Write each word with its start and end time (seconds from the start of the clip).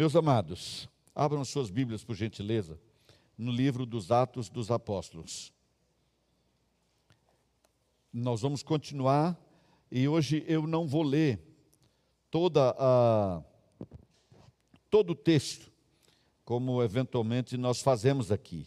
Meus 0.00 0.16
amados, 0.16 0.88
abram 1.14 1.44
suas 1.44 1.68
Bíblias, 1.68 2.02
por 2.02 2.16
gentileza, 2.16 2.80
no 3.36 3.52
livro 3.52 3.84
dos 3.84 4.10
Atos 4.10 4.48
dos 4.48 4.70
Apóstolos. 4.70 5.52
Nós 8.10 8.40
vamos 8.40 8.62
continuar 8.62 9.38
e 9.92 10.08
hoje 10.08 10.42
eu 10.48 10.66
não 10.66 10.88
vou 10.88 11.02
ler 11.02 11.38
toda 12.30 12.74
a, 12.78 13.42
todo 14.88 15.10
o 15.10 15.14
texto, 15.14 15.70
como 16.46 16.82
eventualmente 16.82 17.58
nós 17.58 17.82
fazemos 17.82 18.32
aqui. 18.32 18.66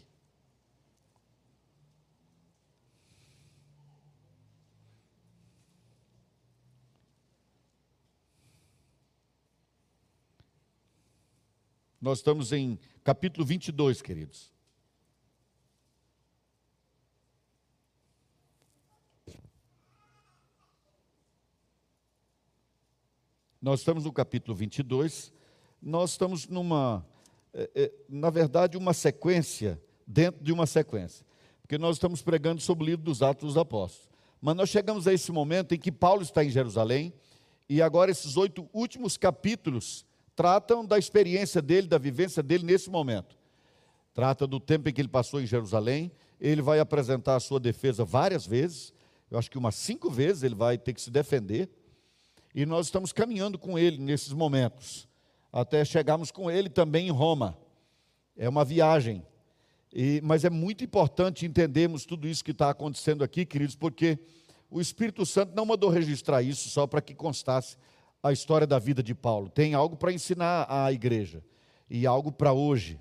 Nós 12.04 12.18
estamos 12.18 12.52
em 12.52 12.78
capítulo 13.02 13.46
22, 13.46 14.02
queridos. 14.02 14.52
Nós 23.62 23.80
estamos 23.80 24.04
no 24.04 24.12
capítulo 24.12 24.54
22. 24.54 25.32
Nós 25.82 26.12
estamos 26.12 26.46
numa, 26.50 27.08
é, 27.54 27.72
é, 27.74 27.94
na 28.10 28.30
verdade, 28.30 28.76
uma 28.76 28.94
sequência 28.94 29.82
dentro 30.06 30.44
de 30.44 30.52
uma 30.52 30.66
sequência. 30.66 31.26
Porque 31.62 31.78
nós 31.78 31.96
estamos 31.96 32.22
pregando 32.22 32.60
sobre 32.60 32.84
o 32.84 32.88
livro 32.88 33.06
dos 33.06 33.22
Atos 33.22 33.54
dos 33.54 33.58
Apóstolos. 33.58 34.10
Mas 34.42 34.58
nós 34.58 34.68
chegamos 34.68 35.08
a 35.08 35.14
esse 35.14 35.32
momento 35.32 35.74
em 35.74 35.80
que 35.80 35.90
Paulo 35.90 36.22
está 36.22 36.44
em 36.44 36.50
Jerusalém, 36.50 37.14
e 37.70 37.82
agora 37.82 38.12
esses 38.12 38.36
oito 38.36 38.70
últimos 38.74 39.16
capítulos 39.16 40.06
tratam 40.36 40.86
da 40.86 40.98
experiência 40.98 41.62
dele, 41.62 41.88
da 41.88 41.98
vivência 41.98 42.42
dele 42.42 42.64
nesse 42.64 42.90
momento. 42.90 43.38
Trata 44.14 44.46
do 44.46 44.60
tempo 44.60 44.90
em 44.90 44.94
que 44.94 45.02
ele 45.02 45.08
passou 45.08 45.42
em 45.42 45.46
Jerusalém. 45.46 46.12
Ele 46.40 46.62
vai 46.62 46.80
apresentar 46.80 47.36
a 47.36 47.40
sua 47.40 47.60
defesa 47.60 48.06
várias 48.06 48.46
vezes. 48.46 48.94
Eu 49.30 49.40
acho 49.40 49.50
que 49.50 49.58
umas 49.58 49.76
cinco 49.76 50.10
vezes 50.10 50.44
ele 50.44 50.56
vai 50.56 50.78
ter 50.78 50.94
que 50.94 51.02
se 51.02 51.10
defender. 51.10 51.70
E 52.54 52.66
nós 52.66 52.86
estamos 52.86 53.12
caminhando 53.12 53.58
com 53.58 53.80
ele 53.80 53.98
nesses 53.98 54.32
momentos, 54.32 55.08
até 55.52 55.84
chegarmos 55.84 56.32
com 56.32 56.52
ele 56.52 56.70
também 56.70 57.08
em 57.08 57.12
Roma. 57.12 57.58
É 58.38 58.48
uma 58.48 58.64
viagem. 58.64 59.26
E, 59.92 60.22
mas 60.24 60.46
é 60.46 60.50
muito 60.50 60.84
importante 60.84 61.46
entendermos 61.46 62.06
tudo 62.06 62.28
isso 62.28 62.44
que 62.44 62.52
está 62.52 62.70
acontecendo 62.70 63.24
aqui, 63.24 63.46
queridos, 63.46 63.76
porque 63.76 64.20
o 64.70 64.80
Espírito 64.80 65.26
Santo 65.26 65.56
não 65.56 65.66
mandou 65.66 65.90
registrar 65.90 66.44
isso 66.44 66.70
só 66.70 66.86
para 66.86 67.02
que 67.02 67.16
constasse 67.16 67.78
a 68.24 68.32
história 68.32 68.66
da 68.66 68.80
vida 68.80 69.04
de 69.04 69.14
Paulo. 69.14 69.50
Tem 69.50 69.74
algo 69.74 69.98
para 69.98 70.14
ensinar 70.14 70.66
à 70.70 70.90
igreja 70.94 71.44
e 71.90 72.08
algo 72.08 72.32
para 72.32 72.54
hoje. 72.54 72.98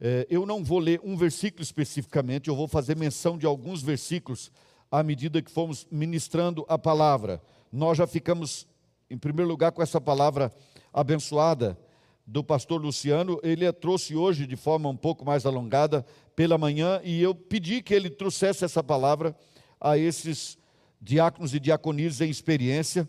É, 0.00 0.26
eu 0.30 0.46
não 0.46 0.64
vou 0.64 0.78
ler 0.78 0.98
um 1.04 1.14
versículo 1.14 1.62
especificamente, 1.62 2.48
eu 2.48 2.56
vou 2.56 2.66
fazer 2.66 2.96
menção 2.96 3.36
de 3.36 3.44
alguns 3.44 3.82
versículos 3.82 4.50
à 4.90 5.02
medida 5.02 5.42
que 5.42 5.50
fomos 5.50 5.86
ministrando 5.90 6.64
a 6.68 6.78
palavra. 6.78 7.42
Nós 7.70 7.98
já 7.98 8.06
ficamos, 8.06 8.66
em 9.10 9.18
primeiro 9.18 9.48
lugar, 9.48 9.72
com 9.72 9.82
essa 9.82 10.00
palavra 10.00 10.50
abençoada 10.90 11.78
do 12.26 12.42
pastor 12.42 12.80
Luciano. 12.80 13.38
Ele 13.42 13.66
a 13.66 13.74
trouxe 13.74 14.16
hoje 14.16 14.46
de 14.46 14.56
forma 14.56 14.88
um 14.88 14.96
pouco 14.96 15.22
mais 15.22 15.44
alongada 15.44 16.04
pela 16.34 16.56
manhã 16.56 16.98
e 17.04 17.20
eu 17.20 17.34
pedi 17.34 17.82
que 17.82 17.92
ele 17.92 18.08
trouxesse 18.08 18.64
essa 18.64 18.82
palavra 18.82 19.36
a 19.78 19.98
esses 19.98 20.56
diáconos 21.00 21.54
e 21.54 21.60
diaconisas 21.60 22.22
em 22.22 22.30
experiência 22.30 23.06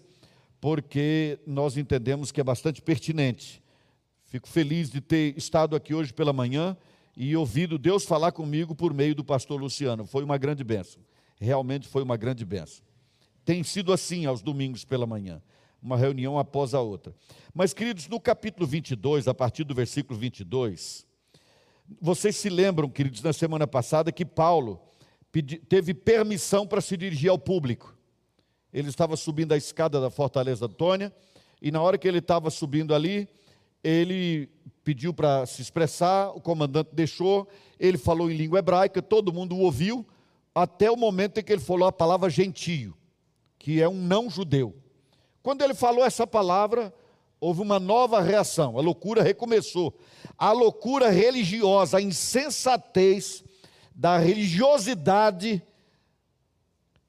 porque 0.62 1.40
nós 1.46 1.76
entendemos 1.76 2.32
que 2.32 2.40
é 2.40 2.44
bastante 2.44 2.84
pertinente. 2.84 3.62
Fico 4.28 4.48
feliz 4.48 4.92
de 4.92 5.02
ter 5.02 5.36
estado 5.36 5.76
aqui 5.76 5.94
hoje 5.94 6.14
pela 6.14 6.32
manhã 6.32 6.78
e 7.18 7.36
ouvido 7.36 7.80
Deus 7.80 8.06
falar 8.06 8.32
comigo 8.32 8.76
por 8.76 8.94
meio 8.94 9.16
do 9.16 9.26
pastor 9.26 9.60
Luciano. 9.60 10.06
Foi 10.06 10.24
uma 10.24 10.38
grande 10.38 10.64
benção. 10.64 11.02
Realmente 11.40 11.88
foi 11.88 12.04
uma 12.04 12.16
grande 12.16 12.46
benção. 12.46 12.86
Tem 13.44 13.64
sido 13.64 13.92
assim 13.92 14.28
aos 14.28 14.44
domingos 14.44 14.86
pela 14.86 15.08
manhã, 15.08 15.42
uma 15.82 15.98
reunião 15.98 16.38
após 16.38 16.76
a 16.76 16.80
outra. 16.80 17.14
Mas, 17.54 17.74
queridos, 17.74 18.08
no 18.08 18.20
capítulo 18.20 18.68
22, 18.68 19.28
a 19.28 19.34
partir 19.34 19.64
do 19.64 19.74
versículo 19.74 20.18
22, 20.18 21.08
vocês 22.00 22.36
se 22.36 22.50
lembram, 22.50 22.88
queridos, 22.88 23.24
na 23.24 23.34
semana 23.34 23.66
passada 23.66 24.12
que 24.12 24.24
Paulo 24.24 24.80
teve 25.68 25.96
permissão 25.96 26.68
para 26.68 26.82
se 26.82 26.96
dirigir 26.96 27.32
ao 27.32 27.40
público. 27.40 27.98
Ele 28.74 28.90
estava 28.90 29.16
subindo 29.18 29.54
a 29.54 29.58
escada 29.58 30.00
da 30.00 30.10
Fortaleza 30.10 30.66
Antônia, 30.66 31.14
e 31.62 31.72
na 31.72 31.82
hora 31.82 31.98
que 31.98 32.08
ele 32.08 32.20
estava 32.20 32.50
subindo 32.50 32.96
ali, 32.96 33.28
ele 33.84 34.50
pediu 34.84 35.14
para 35.14 35.46
se 35.46 35.62
expressar, 35.62 36.30
o 36.36 36.42
comandante 36.42 36.90
deixou, 36.94 37.48
ele 37.80 37.98
falou 37.98 38.32
em 38.32 38.36
língua 38.36 38.60
hebraica, 38.60 39.02
todo 39.02 39.34
mundo 39.34 39.56
o 39.56 39.62
ouviu, 39.62 40.06
até 40.54 40.90
o 40.90 40.98
momento 40.98 41.40
em 41.40 41.44
que 41.44 41.52
ele 41.52 41.62
falou 41.62 41.88
a 41.88 41.92
palavra 41.92 42.30
gentio, 42.30 42.96
que 43.60 43.82
é 43.82 43.88
um 43.88 43.96
não 43.96 44.30
judeu. 44.30 44.76
Quando 45.44 45.64
ele 45.64 45.74
falou 45.74 46.06
essa 46.06 46.26
palavra, 46.26 46.94
houve 47.40 47.62
uma 47.62 47.80
nova 47.80 48.22
reação, 48.22 48.78
a 48.78 48.82
loucura 48.82 49.24
recomeçou. 49.24 49.98
A 50.38 50.52
loucura 50.52 51.10
religiosa, 51.10 51.98
a 51.98 52.02
insensatez 52.02 53.44
da 53.96 54.18
religiosidade 54.18 55.62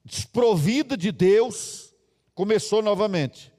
desprovida 0.03 0.97
de 0.97 1.11
Deus, 1.11 1.93
começou 2.35 2.81
novamente. 2.81 3.51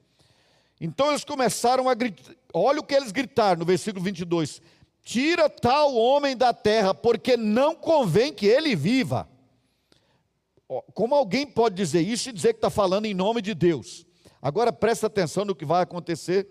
Então 0.79 1.09
eles 1.09 1.23
começaram 1.23 1.89
a 1.89 1.93
gritar, 1.93 2.33
olha 2.53 2.79
o 2.79 2.83
que 2.83 2.93
eles 2.93 3.11
gritaram 3.11 3.59
no 3.59 3.65
versículo 3.65 4.03
22: 4.03 4.61
Tira 5.01 5.49
tal 5.49 5.95
homem 5.95 6.35
da 6.35 6.53
terra, 6.53 6.93
porque 6.93 7.37
não 7.37 7.75
convém 7.75 8.33
que 8.33 8.45
ele 8.45 8.75
viva. 8.75 9.29
Como 10.93 11.13
alguém 11.13 11.45
pode 11.45 11.75
dizer 11.75 12.01
isso 12.01 12.29
e 12.29 12.33
dizer 12.33 12.53
que 12.53 12.57
está 12.57 12.69
falando 12.69 13.05
em 13.05 13.13
nome 13.13 13.41
de 13.41 13.53
Deus? 13.53 14.05
Agora 14.41 14.73
presta 14.73 15.07
atenção 15.07 15.45
no 15.45 15.55
que 15.55 15.65
vai 15.65 15.83
acontecer, 15.83 16.47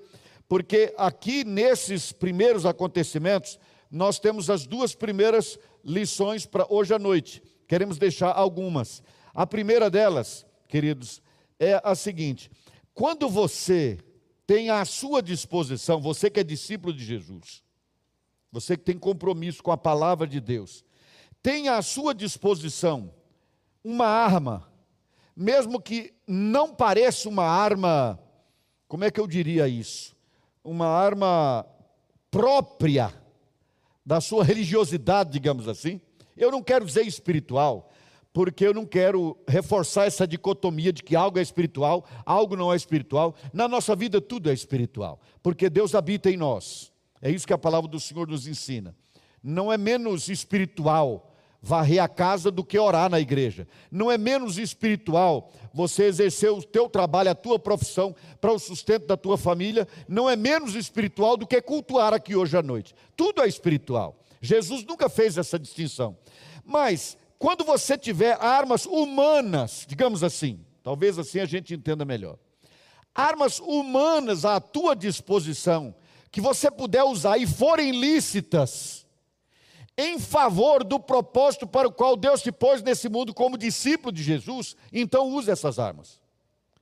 porque 0.48 0.94
aqui 0.96 1.44
nesses 1.44 2.12
primeiros 2.12 2.64
acontecimentos, 2.64 3.58
nós 3.90 4.18
temos 4.18 4.50
as 4.50 4.66
duas 4.66 4.94
primeiras 4.94 5.58
lições 5.84 6.46
para 6.46 6.66
hoje 6.68 6.94
à 6.94 6.98
noite. 6.98 7.42
Queremos 7.66 7.98
deixar 7.98 8.30
algumas. 8.30 9.02
A 9.34 9.46
primeira 9.46 9.90
delas, 9.90 10.46
queridos, 10.68 11.20
é 11.58 11.80
a 11.82 11.94
seguinte: 11.94 12.50
quando 12.94 13.28
você 13.28 13.98
tem 14.46 14.70
à 14.70 14.84
sua 14.84 15.20
disposição, 15.20 16.00
você 16.00 16.30
que 16.30 16.40
é 16.40 16.44
discípulo 16.44 16.92
de 16.92 17.04
Jesus, 17.04 17.62
você 18.52 18.76
que 18.76 18.84
tem 18.84 18.96
compromisso 18.96 19.62
com 19.62 19.72
a 19.72 19.76
palavra 19.76 20.26
de 20.28 20.40
Deus, 20.40 20.84
tem 21.42 21.68
à 21.68 21.82
sua 21.82 22.14
disposição 22.14 23.12
uma 23.82 24.06
arma, 24.06 24.70
mesmo 25.36 25.80
que 25.80 26.14
não 26.26 26.72
pareça 26.72 27.28
uma 27.28 27.44
arma, 27.44 28.18
como 28.86 29.04
é 29.04 29.10
que 29.10 29.20
eu 29.20 29.26
diria 29.26 29.66
isso? 29.66 30.16
Uma 30.62 30.86
arma 30.86 31.66
própria 32.30 33.12
da 34.06 34.20
sua 34.20 34.44
religiosidade, 34.44 35.30
digamos 35.30 35.66
assim. 35.66 36.00
Eu 36.36 36.50
não 36.50 36.62
quero 36.62 36.84
dizer 36.84 37.06
espiritual, 37.06 37.90
porque 38.34 38.66
eu 38.66 38.74
não 38.74 38.84
quero 38.84 39.38
reforçar 39.46 40.06
essa 40.06 40.26
dicotomia 40.26 40.92
de 40.92 41.04
que 41.04 41.14
algo 41.14 41.38
é 41.38 41.42
espiritual, 41.42 42.04
algo 42.26 42.56
não 42.56 42.72
é 42.72 42.76
espiritual. 42.76 43.36
Na 43.52 43.68
nossa 43.68 43.94
vida 43.94 44.20
tudo 44.20 44.50
é 44.50 44.52
espiritual, 44.52 45.20
porque 45.40 45.70
Deus 45.70 45.94
habita 45.94 46.28
em 46.28 46.36
nós. 46.36 46.92
É 47.22 47.30
isso 47.30 47.46
que 47.46 47.52
a 47.52 47.58
palavra 47.58 47.88
do 47.88 48.00
Senhor 48.00 48.26
nos 48.26 48.48
ensina. 48.48 48.94
Não 49.40 49.72
é 49.72 49.78
menos 49.78 50.28
espiritual 50.28 51.32
varrer 51.62 52.02
a 52.02 52.08
casa 52.08 52.50
do 52.50 52.64
que 52.64 52.76
orar 52.76 53.08
na 53.08 53.20
igreja. 53.20 53.68
Não 53.88 54.10
é 54.10 54.18
menos 54.18 54.58
espiritual 54.58 55.52
você 55.72 56.04
exercer 56.04 56.50
o 56.50 56.60
teu 56.60 56.88
trabalho, 56.88 57.30
a 57.30 57.34
tua 57.36 57.58
profissão 57.58 58.16
para 58.40 58.52
o 58.52 58.58
sustento 58.58 59.06
da 59.06 59.16
tua 59.16 59.38
família. 59.38 59.86
Não 60.08 60.28
é 60.28 60.34
menos 60.34 60.74
espiritual 60.74 61.36
do 61.36 61.46
que 61.46 61.62
cultuar 61.62 62.12
aqui 62.12 62.34
hoje 62.34 62.56
à 62.56 62.62
noite. 62.62 62.96
Tudo 63.16 63.42
é 63.42 63.46
espiritual. 63.46 64.16
Jesus 64.42 64.84
nunca 64.84 65.08
fez 65.08 65.38
essa 65.38 65.56
distinção. 65.56 66.18
Mas 66.64 67.16
quando 67.38 67.64
você 67.64 67.96
tiver 67.98 68.36
armas 68.40 68.86
humanas, 68.86 69.84
digamos 69.86 70.22
assim, 70.22 70.64
talvez 70.82 71.18
assim 71.18 71.40
a 71.40 71.46
gente 71.46 71.74
entenda 71.74 72.04
melhor. 72.04 72.38
Armas 73.14 73.60
humanas 73.60 74.44
à 74.44 74.60
tua 74.60 74.94
disposição, 74.94 75.94
que 76.30 76.40
você 76.40 76.70
puder 76.70 77.04
usar 77.04 77.38
e 77.38 77.46
forem 77.46 77.92
lícitas, 77.92 79.06
em 79.96 80.18
favor 80.18 80.82
do 80.82 80.98
propósito 80.98 81.66
para 81.66 81.86
o 81.86 81.92
qual 81.92 82.16
Deus 82.16 82.42
te 82.42 82.50
pôs 82.50 82.82
nesse 82.82 83.08
mundo 83.08 83.32
como 83.32 83.56
discípulo 83.56 84.12
de 84.12 84.22
Jesus, 84.22 84.76
então 84.92 85.28
use 85.28 85.50
essas 85.50 85.78
armas. 85.78 86.20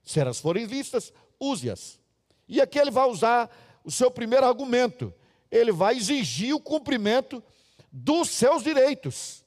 Se 0.03 0.19
elas 0.19 0.41
forem 0.41 0.65
lícitas, 0.65 1.13
use-as. 1.39 2.01
E 2.49 2.61
aqui 2.61 2.79
ele 2.79 2.91
vai 2.91 3.09
usar 3.09 3.51
o 3.85 3.91
seu 3.91 4.11
primeiro 4.11 4.47
argumento. 4.47 5.13
Ele 5.51 5.73
vai 5.73 5.97
exigir 5.97 6.55
o 6.55 6.61
cumprimento 6.61 7.43
dos 7.91 8.31
seus 8.31 8.63
direitos. 8.63 9.42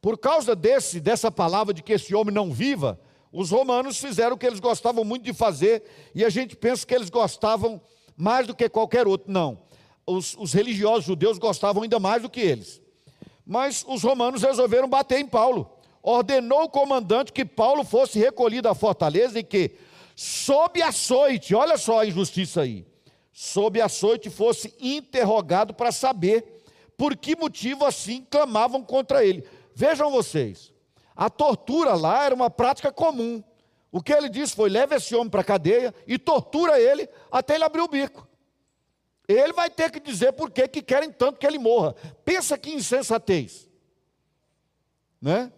Por 0.00 0.18
causa 0.18 0.54
desse, 0.54 1.00
dessa 1.00 1.30
palavra 1.30 1.74
de 1.74 1.82
que 1.82 1.92
esse 1.92 2.14
homem 2.14 2.34
não 2.34 2.52
viva, 2.52 3.00
os 3.32 3.50
romanos 3.50 3.98
fizeram 3.98 4.36
o 4.36 4.38
que 4.38 4.46
eles 4.46 4.60
gostavam 4.60 5.04
muito 5.04 5.24
de 5.24 5.32
fazer, 5.32 5.82
e 6.14 6.24
a 6.24 6.28
gente 6.30 6.56
pensa 6.56 6.86
que 6.86 6.94
eles 6.94 7.10
gostavam 7.10 7.80
mais 8.16 8.46
do 8.46 8.54
que 8.54 8.68
qualquer 8.68 9.06
outro. 9.06 9.30
Não. 9.30 9.58
os, 10.06 10.36
os 10.38 10.52
religiosos 10.52 11.04
judeus 11.04 11.38
gostavam 11.38 11.82
ainda 11.82 11.98
mais 11.98 12.22
do 12.22 12.30
que 12.30 12.40
eles. 12.40 12.80
Mas 13.44 13.84
os 13.86 14.02
romanos 14.02 14.42
resolveram 14.42 14.88
bater 14.88 15.18
em 15.18 15.26
Paulo. 15.26 15.70
Ordenou 16.02 16.64
o 16.64 16.68
comandante 16.68 17.32
que 17.32 17.44
Paulo 17.44 17.84
fosse 17.84 18.18
recolhido 18.18 18.68
à 18.68 18.74
fortaleza 18.74 19.38
e 19.40 19.42
que, 19.42 19.72
sob 20.14 20.80
açoite, 20.80 21.54
olha 21.54 21.76
só 21.76 22.00
a 22.00 22.06
injustiça 22.06 22.62
aí, 22.62 22.86
sob 23.32 23.80
açoite 23.80 24.30
fosse 24.30 24.72
interrogado 24.80 25.74
para 25.74 25.90
saber 25.90 26.62
por 26.96 27.16
que 27.16 27.36
motivo 27.36 27.84
assim 27.84 28.24
clamavam 28.30 28.82
contra 28.82 29.24
ele. 29.24 29.44
Vejam 29.78 30.10
vocês, 30.10 30.72
a 31.14 31.28
tortura 31.28 31.92
lá 31.92 32.24
era 32.24 32.34
uma 32.34 32.48
prática 32.48 32.90
comum. 32.90 33.44
O 33.92 34.00
que 34.00 34.10
ele 34.10 34.30
disse 34.30 34.56
foi: 34.56 34.70
leve 34.70 34.94
esse 34.94 35.14
homem 35.14 35.28
para 35.28 35.42
a 35.42 35.44
cadeia 35.44 35.94
e 36.06 36.18
tortura 36.18 36.80
ele 36.80 37.06
até 37.30 37.56
ele 37.56 37.64
abrir 37.64 37.82
o 37.82 37.88
bico. 37.88 38.26
Ele 39.28 39.52
vai 39.52 39.68
ter 39.68 39.90
que 39.90 40.00
dizer 40.00 40.32
por 40.32 40.50
que 40.50 40.66
querem 40.66 41.12
tanto 41.12 41.38
que 41.38 41.46
ele 41.46 41.58
morra. 41.58 41.94
Pensa 42.24 42.56
que 42.56 42.72
insensatez. 42.72 43.68
Né? 45.20 45.52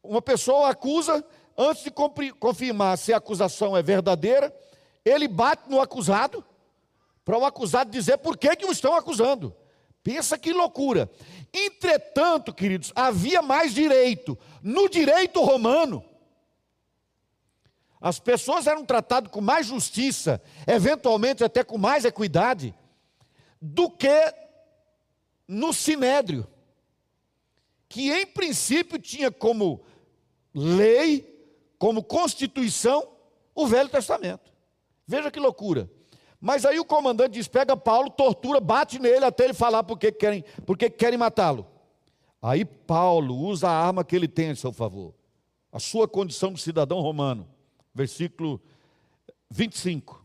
Uma 0.00 0.22
pessoa 0.22 0.70
acusa, 0.70 1.24
antes 1.58 1.82
de 1.82 1.90
confirmar 2.38 2.96
se 2.98 3.12
a 3.12 3.16
acusação 3.16 3.76
é 3.76 3.82
verdadeira, 3.82 4.54
ele 5.04 5.26
bate 5.26 5.68
no 5.68 5.80
acusado, 5.80 6.44
para 7.24 7.36
o 7.36 7.44
acusado 7.44 7.90
dizer 7.90 8.18
por 8.18 8.38
que, 8.38 8.54
que 8.54 8.66
o 8.66 8.70
estão 8.70 8.94
acusando. 8.94 9.52
Pensa 10.02 10.38
que 10.38 10.52
loucura. 10.52 11.10
Entretanto, 11.52 12.52
queridos, 12.52 12.92
havia 12.94 13.42
mais 13.42 13.74
direito. 13.74 14.38
No 14.62 14.88
direito 14.88 15.42
romano, 15.42 16.04
as 18.00 18.18
pessoas 18.18 18.66
eram 18.66 18.84
tratadas 18.84 19.30
com 19.30 19.40
mais 19.40 19.66
justiça, 19.66 20.40
eventualmente 20.66 21.44
até 21.44 21.62
com 21.62 21.76
mais 21.76 22.04
equidade, 22.04 22.74
do 23.60 23.90
que 23.90 24.34
no 25.46 25.72
sinédrio, 25.72 26.46
que 27.88 28.10
em 28.10 28.24
princípio 28.24 28.98
tinha 28.98 29.30
como 29.30 29.84
lei, 30.54 31.26
como 31.78 32.02
constituição, 32.02 33.06
o 33.54 33.66
Velho 33.66 33.88
Testamento. 33.88 34.50
Veja 35.06 35.30
que 35.30 35.40
loucura. 35.40 35.90
Mas 36.40 36.64
aí 36.64 36.78
o 36.80 36.84
comandante 36.84 37.34
diz: 37.34 37.46
pega 37.46 37.76
Paulo, 37.76 38.10
tortura, 38.10 38.60
bate 38.60 38.98
nele 38.98 39.24
até 39.24 39.44
ele 39.44 39.54
falar 39.54 39.82
por 39.84 39.98
que 39.98 40.10
querem, 40.10 40.44
por 40.64 40.76
que 40.78 40.88
querem 40.88 41.18
matá-lo. 41.18 41.66
Aí 42.40 42.64
Paulo 42.64 43.36
usa 43.36 43.68
a 43.68 43.86
arma 43.86 44.02
que 44.02 44.16
ele 44.16 44.26
tem 44.26 44.50
a 44.50 44.56
seu 44.56 44.72
favor, 44.72 45.14
a 45.70 45.78
sua 45.78 46.08
condição 46.08 46.52
de 46.52 46.60
cidadão 46.60 47.00
romano. 47.00 47.46
Versículo 47.94 48.60
25. 49.50 50.24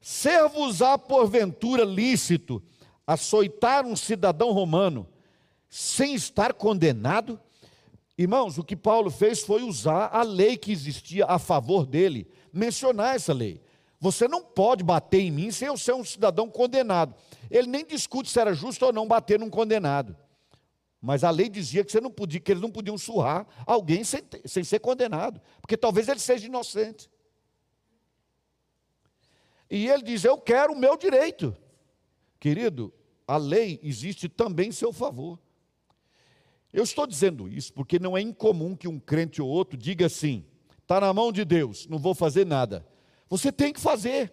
Ser-vos-á 0.00 0.98
porventura 0.98 1.84
lícito 1.84 2.62
açoitar 3.06 3.86
um 3.86 3.96
cidadão 3.96 4.52
romano 4.52 5.08
sem 5.68 6.14
estar 6.14 6.52
condenado? 6.52 7.40
Irmãos, 8.18 8.58
o 8.58 8.64
que 8.64 8.76
Paulo 8.76 9.10
fez 9.10 9.42
foi 9.42 9.62
usar 9.62 10.10
a 10.12 10.22
lei 10.22 10.56
que 10.56 10.72
existia 10.72 11.24
a 11.24 11.38
favor 11.38 11.86
dele, 11.86 12.28
mencionar 12.52 13.16
essa 13.16 13.32
lei. 13.32 13.60
Você 14.02 14.26
não 14.26 14.42
pode 14.42 14.82
bater 14.82 15.20
em 15.20 15.30
mim 15.30 15.52
sem 15.52 15.68
eu 15.68 15.76
ser 15.76 15.94
um 15.94 16.04
cidadão 16.04 16.50
condenado. 16.50 17.14
Ele 17.48 17.68
nem 17.68 17.86
discute 17.86 18.28
se 18.28 18.40
era 18.40 18.52
justo 18.52 18.84
ou 18.84 18.92
não 18.92 19.06
bater 19.06 19.38
num 19.38 19.48
condenado. 19.48 20.16
Mas 21.00 21.22
a 21.22 21.30
lei 21.30 21.48
dizia 21.48 21.84
que, 21.84 22.00
não 22.00 22.10
podia, 22.10 22.40
que 22.40 22.50
eles 22.50 22.60
não 22.60 22.68
podiam 22.68 22.98
surrar 22.98 23.46
alguém 23.64 24.02
sem, 24.02 24.20
sem 24.44 24.64
ser 24.64 24.80
condenado, 24.80 25.40
porque 25.60 25.76
talvez 25.76 26.08
ele 26.08 26.18
seja 26.18 26.48
inocente. 26.48 27.08
E 29.70 29.88
ele 29.88 30.02
diz: 30.02 30.24
Eu 30.24 30.36
quero 30.36 30.72
o 30.72 30.76
meu 30.76 30.96
direito. 30.96 31.56
Querido, 32.40 32.92
a 33.24 33.36
lei 33.36 33.78
existe 33.84 34.28
também 34.28 34.70
em 34.70 34.72
seu 34.72 34.92
favor. 34.92 35.38
Eu 36.72 36.82
estou 36.82 37.06
dizendo 37.06 37.48
isso 37.48 37.72
porque 37.72 38.00
não 38.00 38.18
é 38.18 38.20
incomum 38.20 38.74
que 38.74 38.88
um 38.88 38.98
crente 38.98 39.40
ou 39.40 39.48
outro 39.48 39.78
diga 39.78 40.06
assim: 40.06 40.44
está 40.80 41.00
na 41.00 41.14
mão 41.14 41.30
de 41.30 41.44
Deus, 41.44 41.86
não 41.86 42.00
vou 42.00 42.16
fazer 42.16 42.44
nada. 42.44 42.90
Você 43.32 43.50
tem 43.50 43.72
que 43.72 43.80
fazer. 43.80 44.30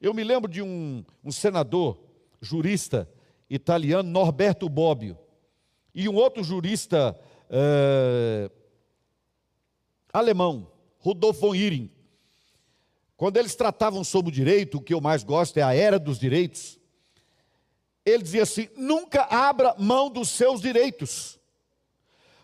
Eu 0.00 0.12
me 0.12 0.24
lembro 0.24 0.50
de 0.50 0.60
um, 0.60 1.04
um 1.22 1.30
senador, 1.30 1.96
jurista 2.40 3.08
italiano, 3.48 4.10
Norberto 4.10 4.68
Bobbio, 4.68 5.16
e 5.94 6.08
um 6.08 6.16
outro 6.16 6.42
jurista 6.42 7.16
é, 7.48 8.50
alemão, 10.12 10.72
Rudolf 10.98 11.38
von 11.38 11.54
Iring. 11.54 11.88
Quando 13.16 13.36
eles 13.36 13.54
tratavam 13.54 14.02
sobre 14.02 14.32
o 14.32 14.34
direito, 14.34 14.78
o 14.78 14.82
que 14.82 14.92
eu 14.92 15.00
mais 15.00 15.22
gosto 15.22 15.58
é 15.58 15.62
a 15.62 15.72
era 15.72 15.96
dos 15.96 16.18
direitos, 16.18 16.80
ele 18.04 18.24
dizia 18.24 18.42
assim: 18.42 18.68
nunca 18.76 19.22
abra 19.30 19.72
mão 19.78 20.10
dos 20.10 20.30
seus 20.30 20.60
direitos. 20.60 21.38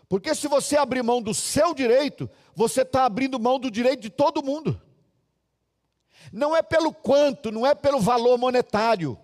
Porque 0.07 0.33
se 0.33 0.47
você 0.47 0.77
abrir 0.77 1.03
mão 1.03 1.21
do 1.21 1.33
seu 1.33 1.73
direito, 1.73 2.29
você 2.55 2.83
está 2.83 3.03
abrindo 3.03 3.37
mão 3.37 3.59
do 3.59 3.69
direito 3.69 3.99
de 3.99 4.09
todo 4.09 4.41
mundo. 4.41 4.81
Não 6.31 6.55
é 6.55 6.61
pelo 6.61 6.93
quanto, 6.93 7.51
não 7.51 7.65
é 7.65 7.75
pelo 7.75 7.99
valor 7.99 8.37
monetário 8.37 9.17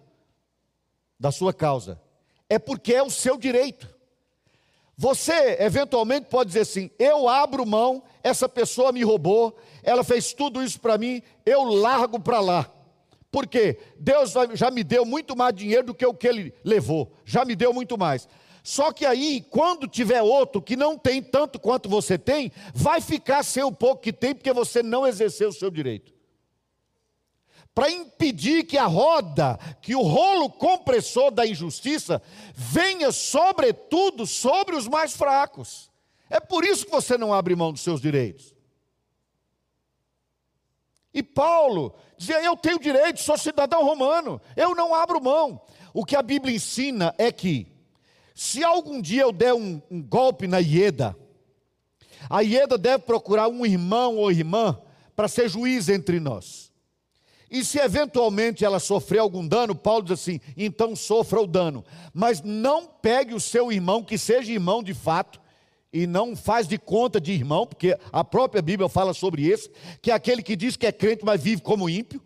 da 1.20 1.32
sua 1.32 1.54
causa, 1.54 2.02
é 2.48 2.58
porque 2.58 2.94
é 2.94 3.04
o 3.04 3.10
seu 3.10 3.38
direito. 3.38 3.88
Você, 4.98 5.58
eventualmente, 5.60 6.28
pode 6.28 6.48
dizer 6.48 6.62
assim: 6.62 6.90
eu 6.98 7.28
abro 7.28 7.66
mão, 7.66 8.04
essa 8.24 8.50
pessoa 8.50 8.92
me 8.92 9.04
roubou, 9.04 9.58
ela 9.84 10.04
fez 10.04 10.34
tudo 10.34 10.64
isso 10.64 10.80
para 10.80 10.98
mim, 10.98 11.22
eu 11.46 11.64
largo 11.64 12.20
para 12.20 12.40
lá. 12.40 12.70
Por 13.32 13.46
quê? 13.46 13.78
Deus 13.98 14.34
já 14.54 14.72
me 14.72 14.84
deu 14.84 15.06
muito 15.06 15.36
mais 15.36 15.54
dinheiro 15.54 15.88
do 15.88 15.94
que 15.94 16.06
o 16.06 16.14
que 16.14 16.28
ele 16.28 16.54
levou, 16.64 17.12
já 17.24 17.46
me 17.46 17.56
deu 17.56 17.74
muito 17.74 17.98
mais. 17.98 18.28
Só 18.62 18.92
que 18.92 19.06
aí, 19.06 19.46
quando 19.50 19.88
tiver 19.88 20.22
outro 20.22 20.62
que 20.62 20.76
não 20.76 20.98
tem 20.98 21.22
tanto 21.22 21.60
quanto 21.60 21.88
você 21.88 22.18
tem, 22.18 22.52
vai 22.74 23.00
ficar 23.00 23.44
sem 23.44 23.64
o 23.64 23.72
pouco 23.72 24.02
que 24.02 24.12
tem, 24.12 24.36
porque 24.36 24.52
você 24.52 24.84
não 24.84 25.08
exerceu 25.08 25.50
o 25.50 25.54
seu 25.54 25.72
direito 25.72 26.19
para 27.74 27.90
impedir 27.90 28.66
que 28.66 28.78
a 28.78 28.86
roda, 28.86 29.58
que 29.82 29.96
o 29.96 30.02
rolo 30.02 30.50
compressor 30.50 31.32
da 31.32 31.46
injustiça 31.46 32.22
venha 32.54 33.12
sobretudo 33.12 34.26
sobre 34.26 34.76
os 34.76 34.88
mais 34.88 35.16
fracos. 35.16 35.90
É 36.30 36.40
por 36.40 36.66
isso 36.66 36.86
que 36.86 36.92
você 36.92 37.18
não 37.18 37.34
abre 37.34 37.56
mão 37.56 37.72
dos 37.72 37.82
seus 37.82 38.02
direitos. 38.02 38.54
E 41.14 41.24
Paulo 41.24 41.96
dizia: 42.18 42.44
Eu 42.44 42.56
tenho 42.56 42.80
direito, 42.80 43.20
sou 43.20 43.38
cidadão 43.38 43.84
romano, 43.84 44.40
eu 44.56 44.76
não 44.76 44.94
abro 44.94 45.22
mão. 45.22 45.62
O 45.94 46.06
que 46.06 46.16
a 46.16 46.22
Bíblia 46.22 46.56
ensina 46.56 47.16
é 47.18 47.32
que, 47.32 47.68
se 48.36 48.64
algum 48.64 49.02
dia 49.02 49.24
eu 49.24 49.32
der 49.32 49.54
um, 49.54 49.82
um 49.90 50.02
golpe 50.02 50.48
na 50.48 50.60
Ieda, 50.60 51.18
a 52.30 52.42
Ieda 52.42 52.78
deve 52.78 53.04
procurar 53.06 53.48
um 53.48 53.66
irmão 53.66 54.18
ou 54.18 54.32
irmã 54.32 54.80
para 55.16 55.28
ser 55.28 55.50
juiz 55.50 55.90
entre 55.90 56.20
nós. 56.20 56.69
E 57.50 57.64
se 57.64 57.80
eventualmente 57.80 58.64
ela 58.64 58.80
sofrer 58.80 59.20
algum 59.20 59.48
dano, 59.48 59.74
Paulo 59.74 60.04
diz 60.04 60.14
assim: 60.14 60.40
então 60.56 60.96
sofra 60.96 61.42
o 61.42 61.48
dano. 61.48 61.84
Mas 62.14 62.42
não 62.42 62.86
pegue 62.86 63.34
o 63.34 63.40
seu 63.40 63.72
irmão, 63.72 64.04
que 64.04 64.18
seja 64.18 64.52
irmão 64.52 64.84
de 64.84 64.94
fato, 64.94 65.42
e 65.92 66.06
não 66.06 66.36
faz 66.36 66.68
de 66.68 66.78
conta 66.78 67.20
de 67.20 67.32
irmão, 67.32 67.66
porque 67.66 67.98
a 68.12 68.24
própria 68.24 68.62
Bíblia 68.62 68.88
fala 68.88 69.14
sobre 69.14 69.42
isso, 69.42 69.70
que 70.02 70.12
é 70.12 70.14
aquele 70.14 70.44
que 70.44 70.56
diz 70.56 70.78
que 70.78 70.86
é 70.86 70.92
crente, 70.92 71.26
mas 71.26 71.42
vive 71.42 71.62
como 71.62 71.90
ímpio. 71.90 72.22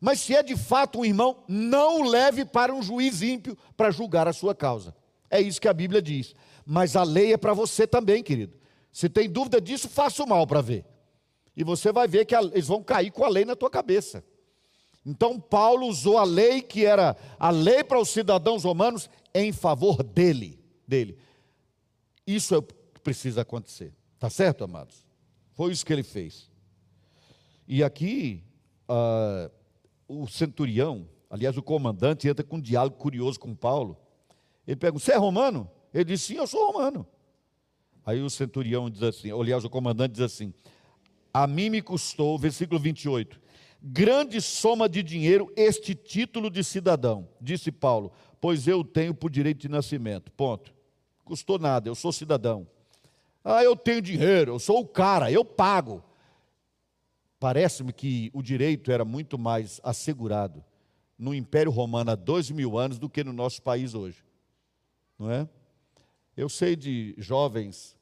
Mas 0.00 0.20
se 0.20 0.34
é 0.34 0.42
de 0.42 0.56
fato 0.56 1.00
um 1.00 1.04
irmão, 1.04 1.42
não 1.48 2.02
o 2.02 2.08
leve 2.08 2.44
para 2.44 2.72
um 2.72 2.82
juiz 2.82 3.22
ímpio 3.22 3.56
para 3.76 3.90
julgar 3.90 4.28
a 4.28 4.32
sua 4.32 4.54
causa. 4.54 4.94
É 5.30 5.40
isso 5.40 5.60
que 5.60 5.68
a 5.68 5.72
Bíblia 5.72 6.00
diz. 6.00 6.34
Mas 6.64 6.94
a 6.94 7.02
lei 7.02 7.32
é 7.32 7.36
para 7.36 7.54
você 7.54 7.86
também, 7.86 8.22
querido. 8.22 8.56
Se 8.92 9.08
tem 9.08 9.28
dúvida 9.28 9.60
disso, 9.60 9.88
faça 9.88 10.22
o 10.22 10.28
mal 10.28 10.46
para 10.46 10.60
ver. 10.60 10.84
E 11.56 11.64
você 11.64 11.90
vai 11.90 12.06
ver 12.06 12.24
que 12.24 12.36
eles 12.36 12.68
vão 12.68 12.82
cair 12.82 13.10
com 13.10 13.24
a 13.24 13.28
lei 13.28 13.44
na 13.44 13.56
tua 13.56 13.70
cabeça. 13.70 14.22
Então 15.04 15.40
Paulo 15.40 15.86
usou 15.86 16.18
a 16.18 16.24
lei 16.24 16.60
que 16.60 16.84
era 16.84 17.16
a 17.38 17.50
lei 17.50 17.82
para 17.82 18.00
os 18.00 18.10
cidadãos 18.10 18.64
romanos 18.64 19.08
em 19.34 19.52
favor 19.52 20.02
dele, 20.02 20.58
dele. 20.86 21.16
Isso 22.26 22.54
é 22.54 22.58
o 22.58 22.62
que 22.62 23.00
precisa 23.02 23.42
acontecer. 23.42 23.94
Tá 24.18 24.28
certo, 24.28 24.64
amados? 24.64 25.06
Foi 25.52 25.72
isso 25.72 25.84
que 25.86 25.92
ele 25.92 26.02
fez. 26.02 26.50
E 27.66 27.82
aqui 27.82 28.42
uh, 28.88 29.50
o 30.08 30.26
centurião, 30.26 31.08
aliás, 31.30 31.56
o 31.56 31.62
comandante 31.62 32.28
entra 32.28 32.44
com 32.44 32.56
um 32.56 32.60
diálogo 32.60 32.96
curioso 32.96 33.38
com 33.38 33.54
Paulo. 33.54 33.96
Ele 34.66 34.76
pergunta: 34.76 35.04
"Você 35.04 35.12
é 35.12 35.16
romano?" 35.16 35.70
Ele 35.92 36.04
diz: 36.04 36.22
"Sim, 36.22 36.36
eu 36.36 36.46
sou 36.46 36.72
romano." 36.72 37.06
Aí 38.04 38.22
o 38.22 38.30
centurião 38.30 38.88
diz 38.88 39.02
assim, 39.02 39.30
aliás, 39.30 39.64
o 39.64 39.70
comandante 39.70 40.12
diz 40.12 40.22
assim: 40.22 40.52
"A 41.32 41.46
mim 41.46 41.68
me 41.70 41.82
custou, 41.82 42.38
versículo 42.38 42.80
28, 42.80 43.40
grande 43.82 44.40
soma 44.40 44.88
de 44.88 45.02
dinheiro 45.02 45.52
este 45.56 45.94
título 45.94 46.50
de 46.50 46.64
cidadão, 46.64 47.28
disse 47.40 47.70
Paulo, 47.70 48.12
pois 48.40 48.66
eu 48.66 48.84
tenho 48.84 49.14
por 49.14 49.30
direito 49.30 49.60
de 49.60 49.68
nascimento. 49.68 50.30
Ponto. 50.32 50.74
Custou 51.24 51.58
nada, 51.58 51.88
eu 51.88 51.94
sou 51.94 52.12
cidadão. 52.12 52.66
Ah, 53.44 53.62
eu 53.62 53.76
tenho 53.76 54.02
dinheiro, 54.02 54.52
eu 54.52 54.58
sou 54.58 54.80
o 54.80 54.86
cara, 54.86 55.30
eu 55.30 55.44
pago. 55.44 56.02
Parece-me 57.38 57.92
que 57.92 58.30
o 58.32 58.42
direito 58.42 58.90
era 58.90 59.04
muito 59.04 59.38
mais 59.38 59.80
assegurado 59.84 60.64
no 61.18 61.34
Império 61.34 61.70
Romano 61.70 62.10
há 62.10 62.14
dois 62.14 62.50
mil 62.50 62.78
anos 62.78 62.98
do 62.98 63.08
que 63.08 63.22
no 63.22 63.32
nosso 63.32 63.62
país 63.62 63.94
hoje. 63.94 64.24
Não 65.18 65.30
é? 65.30 65.48
Eu 66.36 66.48
sei 66.48 66.76
de 66.76 67.14
jovens 67.18 67.96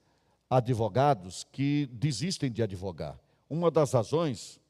advogados 0.48 1.44
que 1.50 1.86
desistem 1.92 2.50
de 2.50 2.62
advogar. 2.62 3.18
Uma 3.48 3.70
das 3.70 3.92
razões 3.92 4.60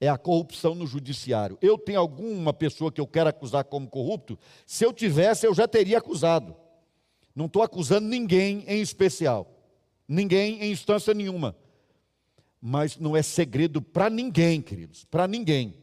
é 0.00 0.08
a 0.08 0.18
corrupção 0.18 0.74
no 0.74 0.86
judiciário. 0.86 1.58
Eu 1.62 1.78
tenho 1.78 1.98
alguma 1.98 2.52
pessoa 2.52 2.92
que 2.92 3.00
eu 3.00 3.06
quero 3.06 3.30
acusar 3.30 3.64
como 3.64 3.88
corrupto? 3.88 4.38
Se 4.66 4.84
eu 4.84 4.92
tivesse, 4.92 5.46
eu 5.46 5.54
já 5.54 5.66
teria 5.66 5.98
acusado. 5.98 6.54
Não 7.34 7.46
estou 7.46 7.62
acusando 7.62 8.06
ninguém 8.06 8.64
em 8.66 8.80
especial, 8.80 9.46
ninguém 10.08 10.62
em 10.62 10.72
instância 10.72 11.12
nenhuma. 11.12 11.56
Mas 12.60 12.96
não 12.96 13.16
é 13.16 13.22
segredo 13.22 13.80
para 13.80 14.08
ninguém, 14.08 14.60
queridos, 14.62 15.04
para 15.04 15.26
ninguém, 15.26 15.74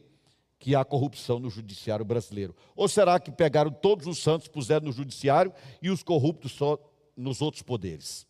que 0.58 0.74
há 0.74 0.84
corrupção 0.84 1.38
no 1.38 1.50
judiciário 1.50 2.04
brasileiro. 2.04 2.54
Ou 2.74 2.88
será 2.88 3.18
que 3.20 3.30
pegaram 3.30 3.70
todos 3.70 4.06
os 4.06 4.18
santos, 4.18 4.48
puseram 4.48 4.86
no 4.86 4.92
judiciário 4.92 5.52
e 5.80 5.90
os 5.90 6.02
corruptos 6.02 6.52
só 6.52 6.78
nos 7.16 7.40
outros 7.40 7.62
poderes? 7.62 8.26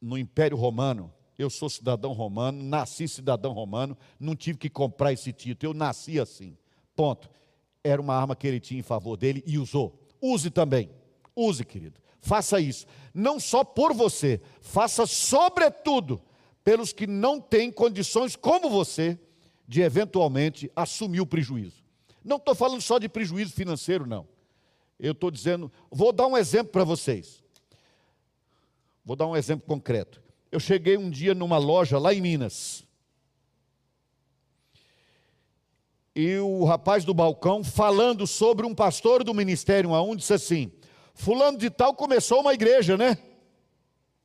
No 0.00 0.16
Império 0.16 0.56
Romano, 0.56 1.12
eu 1.38 1.48
sou 1.48 1.70
cidadão 1.70 2.12
romano, 2.12 2.62
nasci 2.62 3.06
cidadão 3.06 3.52
romano, 3.52 3.96
não 4.18 4.34
tive 4.34 4.58
que 4.58 4.68
comprar 4.68 5.12
esse 5.12 5.32
título, 5.32 5.72
eu 5.72 5.74
nasci 5.74 6.18
assim. 6.18 6.58
Ponto. 6.96 7.30
Era 7.84 8.02
uma 8.02 8.14
arma 8.14 8.34
que 8.34 8.46
ele 8.46 8.58
tinha 8.58 8.80
em 8.80 8.82
favor 8.82 9.16
dele 9.16 9.42
e 9.46 9.56
usou. 9.56 9.98
Use 10.20 10.50
também. 10.50 10.90
Use, 11.34 11.64
querido. 11.64 12.00
Faça 12.20 12.60
isso. 12.60 12.86
Não 13.14 13.38
só 13.38 13.62
por 13.62 13.94
você, 13.94 14.40
faça 14.60 15.06
sobretudo 15.06 16.20
pelos 16.64 16.92
que 16.92 17.06
não 17.06 17.40
têm 17.40 17.70
condições 17.70 18.34
como 18.34 18.68
você 18.68 19.16
de 19.66 19.80
eventualmente 19.80 20.70
assumir 20.74 21.20
o 21.20 21.26
prejuízo. 21.26 21.84
Não 22.24 22.36
estou 22.36 22.54
falando 22.54 22.80
só 22.80 22.98
de 22.98 23.08
prejuízo 23.08 23.52
financeiro, 23.52 24.06
não. 24.06 24.26
Eu 24.98 25.12
estou 25.12 25.30
dizendo, 25.30 25.70
vou 25.88 26.12
dar 26.12 26.26
um 26.26 26.36
exemplo 26.36 26.72
para 26.72 26.82
vocês. 26.82 27.42
Vou 29.04 29.14
dar 29.14 29.28
um 29.28 29.36
exemplo 29.36 29.66
concreto. 29.66 30.20
Eu 30.50 30.58
cheguei 30.58 30.96
um 30.96 31.10
dia 31.10 31.34
numa 31.34 31.58
loja 31.58 31.98
lá 31.98 32.14
em 32.14 32.20
Minas. 32.20 32.84
E 36.14 36.36
o 36.38 36.64
rapaz 36.64 37.04
do 37.04 37.14
balcão, 37.14 37.62
falando 37.62 38.26
sobre 38.26 38.66
um 38.66 38.74
pastor 38.74 39.22
do 39.22 39.34
ministério 39.34 39.90
A1, 39.90 40.16
disse 40.16 40.32
assim: 40.32 40.72
Fulano 41.14 41.58
de 41.58 41.70
Tal 41.70 41.94
começou 41.94 42.40
uma 42.40 42.54
igreja, 42.54 42.96
né? 42.96 43.18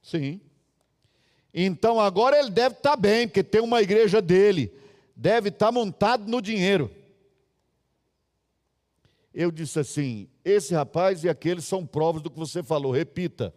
Sim. 0.02 0.42
Então 1.54 2.00
agora 2.00 2.40
ele 2.40 2.50
deve 2.50 2.76
estar 2.76 2.92
tá 2.92 2.96
bem, 2.96 3.28
porque 3.28 3.44
tem 3.44 3.62
uma 3.62 3.82
igreja 3.82 4.22
dele. 4.22 4.74
Deve 5.16 5.50
estar 5.50 5.68
tá 5.68 5.72
montado 5.72 6.28
no 6.28 6.42
dinheiro. 6.42 6.90
Eu 9.34 9.52
disse 9.52 9.78
assim: 9.80 10.28
esse 10.44 10.74
rapaz 10.74 11.24
e 11.24 11.30
aquele 11.30 11.62
são 11.62 11.86
provas 11.86 12.22
do 12.22 12.32
que 12.32 12.40
você 12.40 12.64
falou. 12.64 12.92
Repita. 12.92 13.54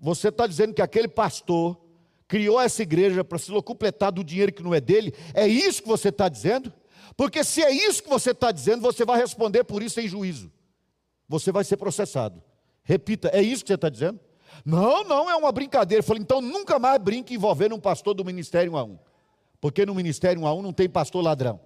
Você 0.00 0.28
está 0.28 0.46
dizendo 0.46 0.74
que 0.74 0.82
aquele 0.82 1.08
pastor 1.08 1.78
criou 2.28 2.60
essa 2.60 2.82
igreja 2.82 3.24
para 3.24 3.38
se 3.38 3.50
locupletar 3.50 4.12
do 4.12 4.22
dinheiro 4.22 4.52
que 4.52 4.62
não 4.62 4.74
é 4.74 4.80
dele? 4.80 5.14
É 5.32 5.48
isso 5.48 5.82
que 5.82 5.88
você 5.88 6.10
está 6.10 6.28
dizendo? 6.28 6.72
Porque 7.16 7.42
se 7.42 7.62
é 7.62 7.70
isso 7.72 8.02
que 8.02 8.08
você 8.08 8.30
está 8.30 8.52
dizendo, 8.52 8.82
você 8.82 9.04
vai 9.04 9.18
responder 9.18 9.64
por 9.64 9.82
isso 9.82 9.98
em 9.98 10.06
juízo. 10.06 10.52
Você 11.26 11.50
vai 11.50 11.64
ser 11.64 11.78
processado. 11.78 12.42
Repita, 12.84 13.28
é 13.32 13.42
isso 13.42 13.64
que 13.64 13.68
você 13.68 13.74
está 13.74 13.88
dizendo? 13.88 14.20
Não, 14.64 15.02
não, 15.04 15.28
é 15.28 15.34
uma 15.34 15.50
brincadeira. 15.50 16.00
Eu 16.00 16.04
falei, 16.04 16.22
então 16.22 16.40
nunca 16.40 16.78
mais 16.78 17.00
brinque 17.02 17.34
envolvendo 17.34 17.74
um 17.74 17.80
pastor 17.80 18.14
do 18.14 18.24
Ministério 18.24 18.72
A1. 18.72 18.98
Porque 19.60 19.84
no 19.84 19.94
Ministério 19.94 20.42
A1 20.42 20.62
não 20.62 20.72
tem 20.72 20.88
pastor 20.88 21.22
ladrão. 21.22 21.60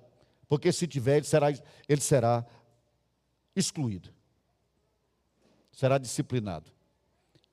Porque 0.49 0.73
se 0.73 0.87
tiver, 0.87 1.19
ele 1.19 1.27
será, 1.27 1.53
ele 1.89 2.01
será 2.01 2.47
excluído. 3.55 4.11
Será 5.73 5.99
disciplinado. 5.99 6.71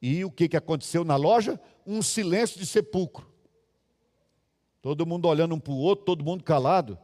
E 0.02 0.24
o 0.24 0.32
que, 0.32 0.48
que 0.48 0.58
aconteceu 0.58 1.04
na 1.04 1.16
loja? 1.16 1.60
Um 1.86 2.02
silêncio 2.02 2.60
de 2.60 2.66
sepulcro. 2.66 3.28
Todo 4.82 5.06
mundo 5.06 5.28
olhando 5.28 5.56
um 5.56 5.60
para 5.60 5.74
o 5.74 5.78
outro, 5.78 6.06
todo 6.06 6.24
mundo 6.24 6.44
calado. 6.44 6.98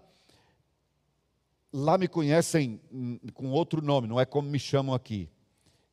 Lá 1.73 1.97
me 1.97 2.07
conhecem 2.07 2.79
com 3.33 3.51
outro 3.51 3.81
nome, 3.81 4.07
não 4.07 4.19
é 4.19 4.25
como 4.25 4.49
me 4.49 4.59
chamam 4.59 4.95
aqui. 4.95 5.29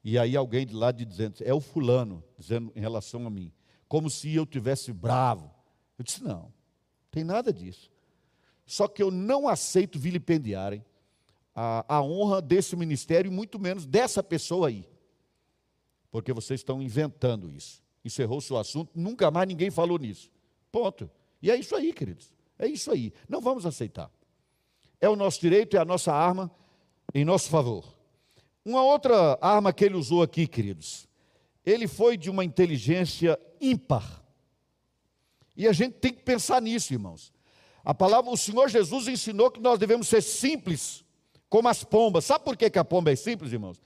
E 0.05 0.17
aí 0.17 0.37
alguém 0.37 0.65
de 0.65 0.75
lá 0.75 0.93
dizendo, 0.93 1.37
é 1.41 1.53
o 1.53 1.61
fulano, 1.61 2.23
dizendo 2.39 2.73
em 2.75 2.81
relação 2.81 3.27
a 3.27 3.31
mim, 3.31 3.53
como 3.89 4.09
se 4.09 4.33
eu 4.35 4.47
tivesse 4.47 4.93
bravo. 4.93 5.51
Eu 5.99 6.05
disse, 6.05 6.23
não, 6.23 6.53
tem 7.11 7.25
nada 7.25 7.53
disso. 7.53 7.91
Só 8.65 8.87
que 8.87 9.03
eu 9.03 9.11
não 9.11 9.49
aceito 9.49 9.99
vilipendiarem 9.99 10.85
a, 11.55 11.97
a 11.97 12.03
honra 12.03 12.41
desse 12.41 12.77
ministério, 12.77 13.31
e 13.31 13.35
muito 13.35 13.59
menos 13.59 13.87
dessa 13.87 14.23
pessoa 14.23 14.69
aí 14.69 14.92
porque 16.13 16.33
vocês 16.33 16.61
estão 16.61 16.81
inventando 16.83 17.51
isso. 17.51 17.83
Encerrou-se 18.05 18.53
o 18.53 18.59
assunto, 18.59 18.93
nunca 18.95 19.31
mais 19.31 19.49
ninguém 19.49 19.71
falou 19.71 19.99
nisso. 19.99 20.31
Ponto. 20.71 21.11
E 21.41 21.51
é 21.51 21.57
isso 21.57 21.75
aí, 21.75 21.93
queridos. 21.93 22.33
É 22.59 22.69
isso 22.69 22.93
aí. 22.93 23.13
Não 23.29 23.41
vamos 23.41 23.65
aceitar. 23.65 24.11
É 25.01 25.09
o 25.09 25.17
nosso 25.17 25.41
direito, 25.41 25.77
é 25.77 25.81
a 25.81 25.85
nossa 25.85 26.13
arma 26.13 26.51
em 27.15 27.25
nosso 27.25 27.49
favor. 27.49 27.97
Uma 28.65 28.85
outra 28.85 29.39
arma 29.41 29.73
que 29.73 29.85
ele 29.85 29.97
usou 29.97 30.23
aqui, 30.23 30.47
queridos, 30.47 31.09
ele 31.65 31.89
foi 31.89 32.17
de 32.17 32.31
uma 32.31 32.45
inteligência 32.45 33.39
ímpar. 33.61 34.23
E 35.57 35.67
a 35.67 35.73
gente 35.73 35.95
tem 35.95 36.13
que 36.13 36.23
pensar 36.23 36.61
nisso, 36.61 36.93
irmãos. 36.93 37.33
A 37.85 37.95
palavra, 37.95 38.31
o 38.31 38.37
Senhor 38.37 38.69
Jesus 38.69 39.09
ensinou 39.09 39.51
que 39.51 39.61
nós 39.61 39.79
devemos 39.79 40.07
ser 40.09 40.23
simples, 40.23 41.05
como 41.49 41.69
as 41.69 41.83
pombas. 41.83 42.25
Sabe 42.25 42.45
por 42.45 42.57
que, 42.57 42.71
que 42.71 42.79
a 42.79 42.85
pomba 42.85 43.11
é 43.11 43.17
simples, 43.17 43.53
irmãos? 43.53 43.81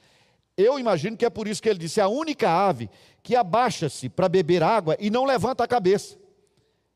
Eu 0.57 0.79
imagino 0.79 1.17
que 1.17 1.25
é 1.25 1.31
por 1.31 1.47
isso 1.47 1.63
que 1.63 1.69
ele 1.69 1.79
disse: 1.79 2.01
a 2.01 2.09
única 2.09 2.51
ave 2.51 2.89
que 3.23 3.37
abaixa-se 3.37 4.09
para 4.09 4.29
beber 4.29 4.63
água 4.63 4.97
e 4.99 5.11
não 5.11 5.25
levanta 5.25 5.65
a 5.65 5.69
cabeça. 5.69 6.17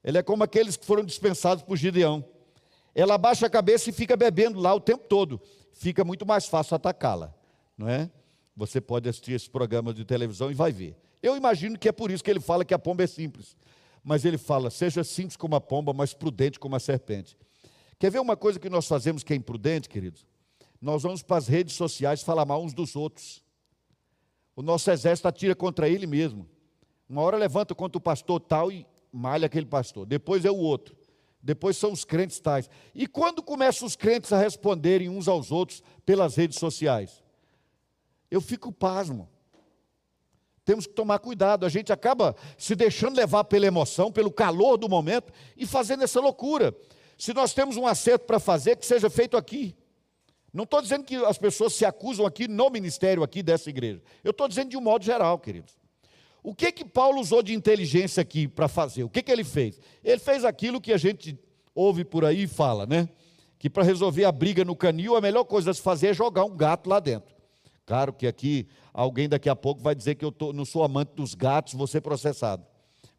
Ele 0.03 0.19
é 0.19 0.23
como 0.23 0.43
aqueles 0.43 0.77
que 0.77 0.87
foram 0.87 1.05
dispensados 1.05 1.63
por 1.63 1.77
Gideão. 1.77 2.25
Ela 2.95 3.15
abaixa 3.15 3.47
a 3.47 3.51
cabeça 3.51 3.91
e 3.91 3.93
fica 3.93 4.17
bebendo 4.17 4.59
lá 4.59 4.75
o 4.75 4.81
tempo 4.81 5.05
todo. 5.07 5.41
Fica 5.73 6.05
muito 6.05 6.27
mais 6.27 6.47
fácil 6.47 6.75
atacá-la, 6.75 7.35
não 7.77 7.89
é? 7.89 8.11
Você 8.57 8.81
pode 8.81 9.09
assistir 9.09 9.33
esse 9.33 9.49
programa 9.49 9.93
de 9.95 10.05
televisão 10.05 10.51
e 10.51 10.55
vai 10.55 10.73
ver. 10.73 10.97
Eu 11.23 11.37
imagino 11.37 11.79
que 11.79 11.89
é 11.89 11.93
por 11.93 12.11
isso 12.11 12.25
que 12.25 12.31
ele 12.31 12.41
fala 12.41 12.65
que 12.65 12.75
a 12.75 12.79
pomba 12.79 13.05
é 13.05 13.07
simples. 13.07 13.57
Mas 14.03 14.25
ele 14.25 14.39
fala: 14.39 14.71
seja 14.71 15.05
simples 15.05 15.37
como 15.37 15.55
a 15.55 15.61
pomba, 15.61 15.93
mas 15.93 16.15
prudente 16.15 16.59
como 16.59 16.75
a 16.77 16.81
serpente. 16.81 17.37
Quer 17.99 18.11
ver 18.11 18.21
uma 18.21 18.37
coisa 18.37 18.59
que 18.59 18.71
nós 18.71 18.87
fazemos 18.87 19.23
que 19.23 19.33
é 19.33 19.37
imprudente, 19.37 19.89
queridos? 19.89 20.27
Nós 20.81 21.03
vamos 21.03 21.23
para 21.23 21.37
as 21.37 21.47
redes 21.47 21.75
sociais 21.75 22.23
falar 22.23 22.47
mal 22.47 22.63
uns 22.65 22.73
dos 22.73 22.97
outros. 22.97 23.43
O 24.55 24.63
nosso 24.63 24.91
exército 24.91 25.29
atira 25.29 25.55
contra 25.55 25.89
ele 25.89 26.07
mesmo. 26.07 26.49
Uma 27.09 27.23
hora 27.23 27.37
levanta 27.37 27.75
contra 27.75 27.99
o 27.99 28.01
pastor 28.01 28.41
tal 28.41 28.71
e 28.71 28.87
malha 29.13 29.47
aquele 29.47 29.67
pastor. 29.67 30.07
Depois 30.07 30.45
é 30.45 30.51
o 30.51 30.57
outro. 30.57 30.97
Depois 31.43 31.77
são 31.77 31.93
os 31.93 32.05
crentes 32.05 32.39
tais. 32.39 32.69
E 32.95 33.07
quando 33.07 33.43
começam 33.43 33.87
os 33.87 33.97
crentes 33.97 34.33
a 34.33 34.39
responderem 34.39 35.09
uns 35.09 35.27
aos 35.27 35.51
outros 35.51 35.83
pelas 36.05 36.37
redes 36.37 36.59
sociais? 36.59 37.23
Eu 38.31 38.41
fico 38.41 38.71
pasmo. 38.71 39.29
Temos 40.65 40.87
que 40.87 40.93
tomar 40.93 41.19
cuidado. 41.19 41.65
A 41.65 41.69
gente 41.69 41.93
acaba 41.93 42.37
se 42.59 42.77
deixando 42.77 43.17
levar 43.17 43.45
pela 43.45 43.67
emoção, 43.67 44.13
pelo 44.13 44.31
calor 44.31 44.77
do 44.77 44.89
momento 44.89 45.33
e 45.57 45.67
fazendo 45.67 46.05
essa 46.05 46.21
loucura. 46.21 46.77
Se 47.19 47.33
nós 47.33 47.53
temos 47.55 47.77
um 47.77 47.87
acerto 47.87 48.27
para 48.27 48.39
fazer, 48.39 48.77
que 48.77 48.87
seja 48.87 49.11
feito 49.11 49.37
aqui. 49.37 49.75
Não 50.53 50.65
estou 50.65 50.83
dizendo 50.83 51.05
que 51.05 51.17
as 51.17 51.39
pessoas 51.39 51.75
se 51.75 51.85
acusam 51.85 52.27
aqui 52.27 52.49
no 52.49 52.69
ministério 52.71 53.23
aqui 53.23 53.43
dessa 53.43 53.71
igreja. 53.71 54.03
Eu 54.25 54.33
estou 54.33 54.49
dizendo 54.49 54.71
de 54.71 54.77
um 54.77 54.81
modo 54.81 55.05
geral, 55.05 55.39
queridos. 55.39 55.79
O 56.43 56.55
que 56.55 56.73
que 56.73 56.85
Paulo 56.85 57.21
usou 57.21 57.43
de 57.43 57.55
inteligência 57.55 58.21
aqui 58.21 58.49
para 58.49 58.67
fazer? 58.67 59.05
O 59.05 59.09
que 59.09 59.23
que 59.23 59.31
ele 59.31 59.45
fez? 59.45 59.79
Ele 60.03 60.19
fez 60.19 60.45
aquilo 60.45 60.81
que 60.81 60.93
a 60.93 60.97
gente 60.97 61.39
ouve 61.75 62.05
por 62.05 62.25
aí 62.25 62.45
e 62.45 62.47
fala, 62.49 62.87
né? 62.87 63.09
Que 63.59 63.69
para 63.69 63.85
resolver 63.85 64.25
a 64.25 64.33
briga 64.33 64.65
no 64.65 64.75
canil, 64.75 65.17
a 65.17 65.21
melhor 65.21 65.45
coisa 65.45 65.71
a 65.71 65.75
se 65.75 65.83
fazer 65.83 66.09
é 66.09 66.15
jogar 66.15 66.45
um 66.45 66.57
gato 66.57 66.89
lá 66.89 66.99
dentro. 66.99 67.35
Claro 67.85 68.13
que 68.13 68.27
aqui 68.27 68.67
alguém 68.93 69.29
daqui 69.29 69.49
a 69.49 69.57
pouco 69.57 69.83
vai 69.83 69.95
dizer 69.95 70.15
que 70.15 70.25
eu 70.25 70.33
tô, 70.33 70.53
não 70.53 70.65
sou 70.65 70.83
amante 70.83 71.13
dos 71.15 71.35
gatos, 71.35 71.75
vou 71.75 71.87
ser 71.87 72.01
processado. 72.01 72.65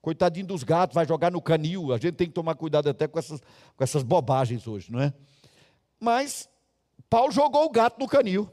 Coitadinho 0.02 0.48
dos 0.48 0.64
gatos, 0.64 0.96
vai 0.96 1.06
jogar 1.06 1.32
no 1.32 1.42
canil. 1.42 1.94
A 1.94 1.98
gente 1.98 2.16
tem 2.16 2.28
que 2.28 2.34
tomar 2.34 2.56
cuidado 2.56 2.90
até 2.90 3.08
com 3.08 3.20
essas, 3.20 3.40
com 3.40 3.84
essas 3.84 4.02
bobagens 4.02 4.68
hoje, 4.68 4.92
não 4.92 5.00
é? 5.00 5.14
Mas 6.00 6.50
Paulo 7.12 7.30
jogou 7.30 7.66
o 7.66 7.70
gato 7.70 8.00
no 8.00 8.08
canil. 8.08 8.50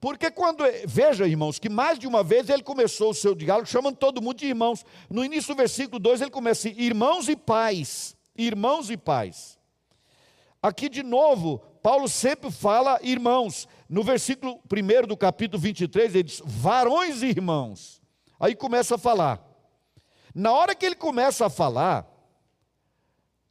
Porque 0.00 0.28
quando, 0.28 0.64
veja 0.88 1.24
irmãos, 1.24 1.56
que 1.56 1.68
mais 1.68 2.00
de 2.00 2.06
uma 2.08 2.24
vez 2.24 2.50
ele 2.50 2.64
começou 2.64 3.10
o 3.10 3.14
seu 3.14 3.32
diálogo 3.32 3.68
chamando 3.68 3.96
todo 3.96 4.20
mundo 4.20 4.38
de 4.38 4.46
irmãos. 4.46 4.84
No 5.08 5.24
início 5.24 5.54
do 5.54 5.56
versículo 5.56 6.00
2 6.00 6.22
ele 6.22 6.32
começa 6.32 6.68
assim, 6.68 6.76
irmãos 6.76 7.28
e 7.28 7.36
pais, 7.36 8.16
irmãos 8.36 8.90
e 8.90 8.96
pais. 8.96 9.56
Aqui 10.60 10.88
de 10.88 11.04
novo, 11.04 11.58
Paulo 11.80 12.08
sempre 12.08 12.50
fala 12.50 12.98
irmãos. 13.00 13.68
No 13.88 14.02
versículo 14.02 14.60
1 14.68 15.06
do 15.06 15.16
capítulo 15.16 15.62
23 15.62 16.12
ele 16.12 16.24
diz 16.24 16.42
varões 16.44 17.22
e 17.22 17.26
irmãos. 17.26 18.02
Aí 18.40 18.56
começa 18.56 18.96
a 18.96 18.98
falar. 18.98 19.40
Na 20.34 20.50
hora 20.50 20.74
que 20.74 20.84
ele 20.84 20.96
começa 20.96 21.46
a 21.46 21.50
falar, 21.50 22.04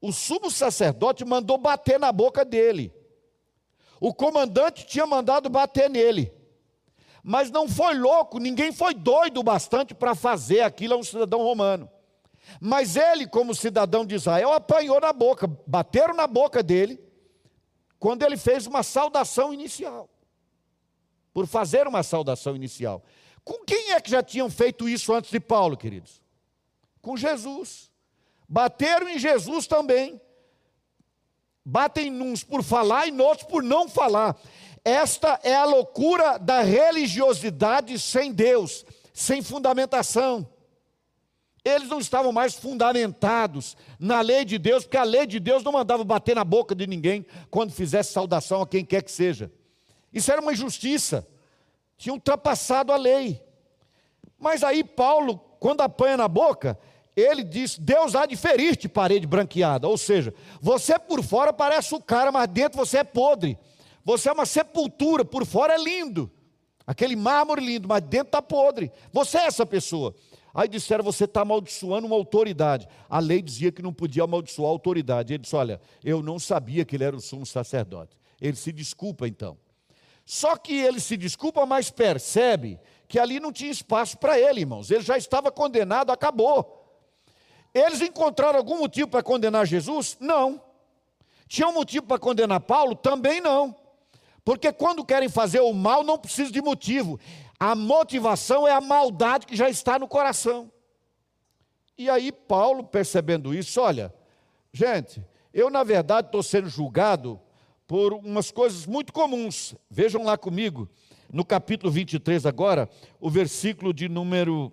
o 0.02 0.12
sumo 0.12 0.52
sacerdote 0.52 1.24
mandou 1.24 1.58
bater 1.58 1.98
na 1.98 2.12
boca 2.12 2.44
dele. 2.44 2.94
O 4.06 4.14
comandante 4.14 4.86
tinha 4.86 5.08
mandado 5.08 5.50
bater 5.50 5.90
nele. 5.90 6.32
Mas 7.24 7.50
não 7.50 7.68
foi 7.68 7.96
louco, 7.96 8.38
ninguém 8.38 8.72
foi 8.72 8.94
doido 8.94 9.42
bastante 9.42 9.96
para 9.96 10.14
fazer 10.14 10.62
aquilo 10.62 10.94
a 10.94 10.98
um 10.98 11.02
cidadão 11.04 11.42
romano. 11.42 11.90
Mas 12.62 12.96
ele, 12.96 13.26
como 13.26 13.56
cidadão 13.56 14.06
de 14.06 14.14
Israel, 14.14 14.54
apanhou 14.54 15.02
na 15.02 15.12
boca, 15.12 15.48
bateram 15.66 16.14
na 16.14 16.28
boca 16.28 16.62
dele, 16.62 17.04
quando 17.98 18.22
ele 18.22 18.38
fez 18.38 18.68
uma 18.68 18.84
saudação 18.84 19.52
inicial. 19.52 20.08
Por 21.34 21.48
fazer 21.48 21.88
uma 21.88 22.04
saudação 22.04 22.56
inicial. 22.56 23.04
Com 23.44 23.66
quem 23.66 23.94
é 23.94 24.00
que 24.00 24.12
já 24.12 24.22
tinham 24.22 24.52
feito 24.52 24.88
isso 24.88 25.12
antes 25.16 25.32
de 25.32 25.40
Paulo, 25.40 25.76
queridos? 25.76 26.22
Com 27.02 27.18
Jesus. 27.18 27.92
Bateram 28.48 29.10
em 29.10 29.18
Jesus 29.18 29.66
também. 29.66 30.22
Batem 31.66 32.22
uns 32.22 32.44
por 32.44 32.62
falar 32.62 33.08
e 33.08 33.20
outros 33.20 33.48
por 33.48 33.64
não 33.64 33.90
falar. 33.90 34.38
Esta 34.84 35.40
é 35.44 35.56
a 35.56 35.66
loucura 35.66 36.38
da 36.38 36.62
religiosidade 36.62 37.98
sem 37.98 38.32
Deus, 38.32 38.86
sem 39.12 39.42
fundamentação. 39.42 40.48
Eles 41.64 41.90
não 41.90 42.00
estavam 42.00 42.32
mais 42.32 42.54
fundamentados 42.54 43.76
na 44.00 44.22
lei 44.22 44.46
de 44.46 44.60
Deus, 44.60 44.84
porque 44.84 44.98
a 44.98 45.04
lei 45.04 45.26
de 45.26 45.40
Deus 45.40 45.64
não 45.64 45.72
mandava 45.72 46.04
bater 46.04 46.36
na 46.36 46.44
boca 46.44 46.76
de 46.76 46.86
ninguém 46.86 47.26
quando 47.50 47.72
fizesse 47.72 48.14
saudação 48.14 48.62
a 48.62 48.68
quem 48.68 48.86
quer 48.86 49.02
que 49.02 49.12
seja. 49.12 49.52
Isso 50.14 50.32
era 50.32 50.40
uma 50.40 50.54
injustiça. 50.54 51.28
Tinha 51.98 52.14
ultrapassado 52.14 52.92
a 52.94 52.96
lei. 52.96 53.42
Mas 54.38 54.62
aí 54.64 54.84
Paulo, 54.84 55.40
quando 55.60 55.82
apanha 55.82 56.18
na 56.18 56.28
boca, 56.28 56.78
ele 57.16 57.44
diz: 57.44 57.78
Deus 57.78 58.16
há 58.16 58.26
de 58.26 58.36
ferir-te, 58.36 58.90
parede 58.90 59.26
branqueada. 59.26 59.88
Ou 59.88 59.98
seja, 59.98 60.34
você 60.60 61.00
por 61.00 61.24
fora 61.24 61.54
parece 61.54 61.96
o 61.96 62.02
cara, 62.02 62.32
mas 62.32 62.48
dentro 62.48 62.78
você 62.78 63.00
é 63.00 63.04
podre. 63.04 63.58
Você 64.04 64.30
é 64.30 64.32
uma 64.32 64.46
sepultura, 64.46 65.24
por 65.24 65.46
fora 65.46 65.74
é 65.74 65.78
lindo. 65.78 66.32
Aquele 66.86 67.16
mármore 67.16 67.66
lindo, 67.66 67.88
mas 67.88 68.02
dentro 68.04 68.28
está 68.28 68.42
podre. 68.42 68.92
Você 69.12 69.38
é 69.38 69.46
essa 69.46 69.66
pessoa. 69.66 70.14
Aí 70.54 70.70
disseram, 70.70 71.04
você 71.04 71.26
está 71.26 71.42
amaldiçoando 71.42 72.06
uma 72.06 72.16
autoridade. 72.16 72.88
A 73.10 73.20
lei 73.20 73.42
dizia 73.42 73.72
que 73.72 73.82
não 73.82 73.92
podia 73.92 74.24
amaldiçoar 74.24 74.70
a 74.70 74.72
autoridade. 74.72 75.34
Ele 75.34 75.42
disse, 75.42 75.56
olha, 75.56 75.82
eu 76.04 76.22
não 76.22 76.38
sabia 76.38 76.86
que 76.86 76.96
ele 76.96 77.04
era 77.04 77.16
o 77.16 77.20
sumo 77.20 77.46
sacerdote. 77.46 78.16
Ele 78.40 78.56
se 78.56 78.72
desculpa 78.72 79.28
então. 79.28 79.58
Só 80.24 80.56
que 80.56 80.74
ele 80.74 81.00
se 81.00 81.18
desculpa, 81.18 81.66
mas 81.66 81.90
percebe 81.90 82.80
que 83.08 83.20
ali 83.20 83.40
não 83.40 83.52
tinha 83.52 83.72
espaço 83.72 84.18
para 84.18 84.40
ele, 84.40 84.62
irmãos. 84.62 84.90
Ele 84.90 85.04
já 85.04 85.18
estava 85.18 85.52
condenado, 85.52 86.12
acabou. 86.12 86.85
Eles 87.76 88.00
encontraram 88.00 88.58
algum 88.58 88.78
motivo 88.78 89.10
para 89.10 89.22
condenar 89.22 89.66
Jesus? 89.66 90.16
Não. 90.22 90.62
Tinha 91.46 91.68
um 91.68 91.74
motivo 91.74 92.06
para 92.06 92.18
condenar 92.18 92.62
Paulo? 92.62 92.96
Também 92.96 93.42
não. 93.42 93.76
Porque 94.46 94.72
quando 94.72 95.04
querem 95.04 95.28
fazer 95.28 95.60
o 95.60 95.74
mal, 95.74 96.02
não 96.02 96.18
precisa 96.18 96.50
de 96.50 96.62
motivo. 96.62 97.20
A 97.60 97.76
motivação 97.76 98.66
é 98.66 98.72
a 98.72 98.80
maldade 98.80 99.46
que 99.46 99.58
já 99.58 99.70
está 99.70 100.00
no 100.00 100.08
coração. 100.08 100.72
E 101.98 102.10
aí, 102.10 102.32
Paulo, 102.32 102.82
percebendo 102.82 103.54
isso, 103.54 103.82
olha, 103.82 104.14
gente, 104.72 105.22
eu 105.54 105.70
na 105.70 105.84
verdade 105.84 106.30
estou 106.30 106.44
sendo 106.44 106.70
julgado 106.70 107.40
por 107.86 108.14
umas 108.14 108.52
coisas 108.52 108.86
muito 108.86 109.12
comuns. 109.12 109.76
Vejam 109.90 110.24
lá 110.24 110.38
comigo, 110.38 110.90
no 111.30 111.44
capítulo 111.44 111.92
23 111.92 112.46
agora, 112.46 112.90
o 113.20 113.30
versículo 113.30 113.94
de 113.94 114.08
número 114.08 114.72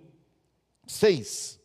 6. 0.87 1.62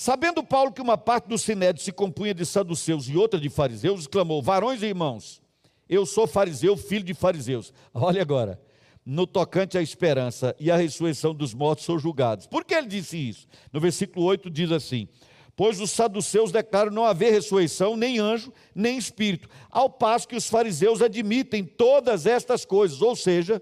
Sabendo 0.00 0.44
Paulo 0.44 0.70
que 0.70 0.80
uma 0.80 0.96
parte 0.96 1.26
do 1.26 1.36
sinédrio 1.36 1.84
se 1.84 1.90
compunha 1.90 2.32
de 2.32 2.46
saduceus 2.46 3.08
e 3.08 3.16
outra 3.16 3.40
de 3.40 3.48
fariseus, 3.48 4.02
exclamou: 4.02 4.40
Varões 4.40 4.80
e 4.80 4.86
irmãos, 4.86 5.42
eu 5.88 6.06
sou 6.06 6.24
fariseu, 6.24 6.76
filho 6.76 7.02
de 7.02 7.14
fariseus. 7.14 7.72
Olha 7.92 8.22
agora, 8.22 8.62
no 9.04 9.26
tocante 9.26 9.76
à 9.76 9.82
esperança 9.82 10.54
e 10.60 10.70
à 10.70 10.76
ressurreição 10.76 11.34
dos 11.34 11.52
mortos 11.52 11.84
sou 11.84 11.98
julgados. 11.98 12.46
Por 12.46 12.64
que 12.64 12.74
ele 12.74 12.86
disse 12.86 13.16
isso? 13.16 13.48
No 13.72 13.80
versículo 13.80 14.24
8 14.26 14.48
diz 14.48 14.70
assim: 14.70 15.08
Pois 15.56 15.80
os 15.80 15.90
saduceus 15.90 16.52
declaram 16.52 16.92
não 16.92 17.04
haver 17.04 17.32
ressurreição, 17.32 17.96
nem 17.96 18.20
anjo, 18.20 18.52
nem 18.72 18.96
espírito, 18.96 19.48
ao 19.68 19.90
passo 19.90 20.28
que 20.28 20.36
os 20.36 20.48
fariseus 20.48 21.02
admitem 21.02 21.64
todas 21.64 22.24
estas 22.24 22.64
coisas, 22.64 23.02
ou 23.02 23.16
seja, 23.16 23.60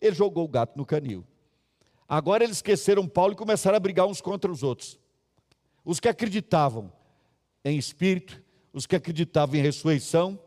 ele 0.00 0.14
jogou 0.14 0.44
o 0.44 0.48
gato 0.48 0.76
no 0.76 0.86
canil. 0.86 1.26
Agora 2.08 2.44
eles 2.44 2.58
esqueceram 2.58 3.08
Paulo 3.08 3.32
e 3.32 3.36
começaram 3.36 3.76
a 3.76 3.80
brigar 3.80 4.06
uns 4.06 4.20
contra 4.20 4.48
os 4.48 4.62
outros. 4.62 5.01
Os 5.84 5.98
que 5.98 6.08
acreditavam 6.08 6.92
em 7.64 7.76
espírito, 7.76 8.42
os 8.72 8.86
que 8.86 8.96
acreditavam 8.96 9.56
em 9.56 9.62
ressurreição, 9.62 10.38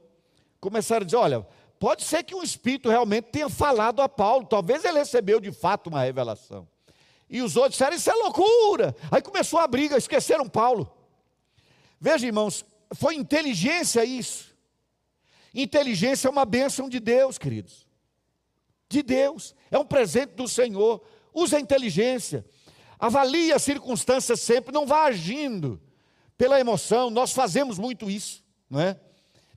começaram 0.60 1.04
a 1.04 1.06
dizer: 1.06 1.18
olha, 1.18 1.48
pode 1.80 2.04
ser 2.04 2.24
que 2.24 2.36
um 2.36 2.44
espírito 2.44 2.90
realmente 2.90 3.26
tenha 3.26 3.50
falado 3.50 4.02
a 4.02 4.10
Paulo, 4.10 4.46
talvez 4.46 4.84
ele 4.86 5.00
recebeu 5.00 5.40
de 5.40 5.52
fato 5.52 5.88
uma 5.88 6.04
revelação. 6.04 6.68
E 7.30 7.42
os 7.42 7.56
outros 7.56 7.74
disseram: 7.74 7.96
Isso 7.96 8.10
é 8.10 8.14
loucura. 8.14 8.96
Aí 9.12 9.22
começou 9.22 9.60
a 9.60 9.68
briga, 9.68 9.98
esqueceram 9.98 10.48
Paulo. 10.48 10.92
Veja, 12.00 12.26
irmãos, 12.26 12.66
foi 12.94 13.16
inteligência 13.16 14.04
isso. 14.06 14.56
Inteligência 15.54 16.28
é 16.28 16.32
uma 16.32 16.46
bênção 16.46 16.90
de 16.90 17.00
Deus, 17.00 17.38
queridos. 17.38 17.88
De 18.90 19.02
Deus, 19.02 19.56
é 19.72 19.80
um 19.80 19.86
presente 19.86 20.34
do 20.34 20.48
Senhor. 20.48 21.02
Use 21.34 21.56
a 21.56 21.60
inteligência. 21.60 22.46
Avalie 23.00 23.52
as 23.52 23.64
circunstâncias 23.64 24.40
sempre, 24.40 24.74
não 24.74 24.86
vá 24.86 25.06
agindo 25.06 25.82
pela 26.38 26.60
emoção. 26.60 27.10
Nós 27.10 27.32
fazemos 27.34 27.78
muito 27.78 28.10
isso, 28.10 28.44
não 28.70 28.80
é? 28.80 29.00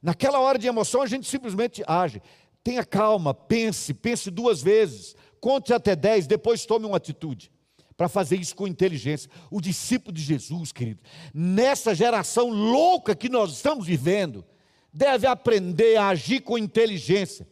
Naquela 0.03 0.39
hora 0.41 0.59
de 0.59 0.67
emoção, 0.67 1.03
a 1.03 1.07
gente 1.07 1.27
simplesmente 1.27 1.83
age. 1.87 2.23
Tenha 2.63 2.85
calma, 2.85 3.33
pense, 3.33 3.95
pense 3.95 4.31
duas 4.31 4.63
vezes, 4.63 5.17
conte 5.41 5.73
até 5.73 5.97
dez, 5.97 6.27
depois 6.27 6.67
tome 6.67 6.87
uma 6.87 6.97
atitude. 6.97 7.51
Para 7.97 8.09
fazer 8.09 8.37
isso 8.37 8.55
com 8.55 8.69
inteligência. 8.69 9.29
O 9.51 9.61
discípulo 9.61 10.13
de 10.13 10.23
Jesus, 10.23 10.71
querido, 10.71 11.01
nessa 11.35 11.95
geração 11.95 12.49
louca 12.51 13.15
que 13.15 13.29
nós 13.29 13.51
estamos 13.53 13.87
vivendo, 13.87 14.45
deve 14.93 15.27
aprender 15.27 15.97
a 15.97 16.09
agir 16.09 16.41
com 16.41 16.57
inteligência, 16.57 17.49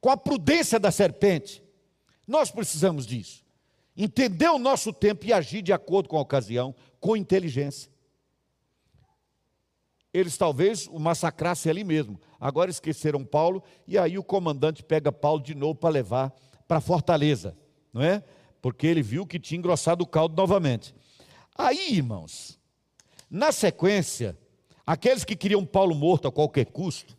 com 0.00 0.10
a 0.10 0.16
prudência 0.16 0.78
da 0.78 0.92
serpente. 0.92 1.60
Nós 2.24 2.52
precisamos 2.52 3.04
disso. 3.04 3.47
Entender 3.98 4.48
o 4.48 4.58
nosso 4.58 4.92
tempo 4.92 5.26
e 5.26 5.32
agir 5.32 5.60
de 5.60 5.72
acordo 5.72 6.08
com 6.08 6.16
a 6.16 6.22
ocasião, 6.22 6.74
com 7.00 7.16
inteligência 7.16 7.90
eles 10.12 10.36
talvez 10.36 10.86
o 10.86 10.98
massacrassem 10.98 11.70
ali 11.70 11.84
mesmo. 11.84 12.20
Agora 12.40 12.70
esqueceram 12.70 13.24
Paulo 13.24 13.62
e 13.86 13.98
aí 13.98 14.18
o 14.18 14.24
comandante 14.24 14.82
pega 14.82 15.12
Paulo 15.12 15.42
de 15.42 15.54
novo 15.54 15.74
para 15.74 15.90
levar 15.90 16.34
para 16.66 16.80
Fortaleza, 16.80 17.56
não 17.92 18.02
é? 18.02 18.22
Porque 18.60 18.86
ele 18.86 19.02
viu 19.02 19.26
que 19.26 19.38
tinha 19.38 19.58
engrossado 19.58 20.04
o 20.04 20.06
caldo 20.06 20.36
novamente. 20.36 20.94
Aí, 21.56 21.94
irmãos, 21.94 22.58
na 23.30 23.52
sequência, 23.52 24.36
aqueles 24.86 25.24
que 25.24 25.36
queriam 25.36 25.64
Paulo 25.64 25.94
morto 25.94 26.28
a 26.28 26.32
qualquer 26.32 26.66
custo, 26.66 27.16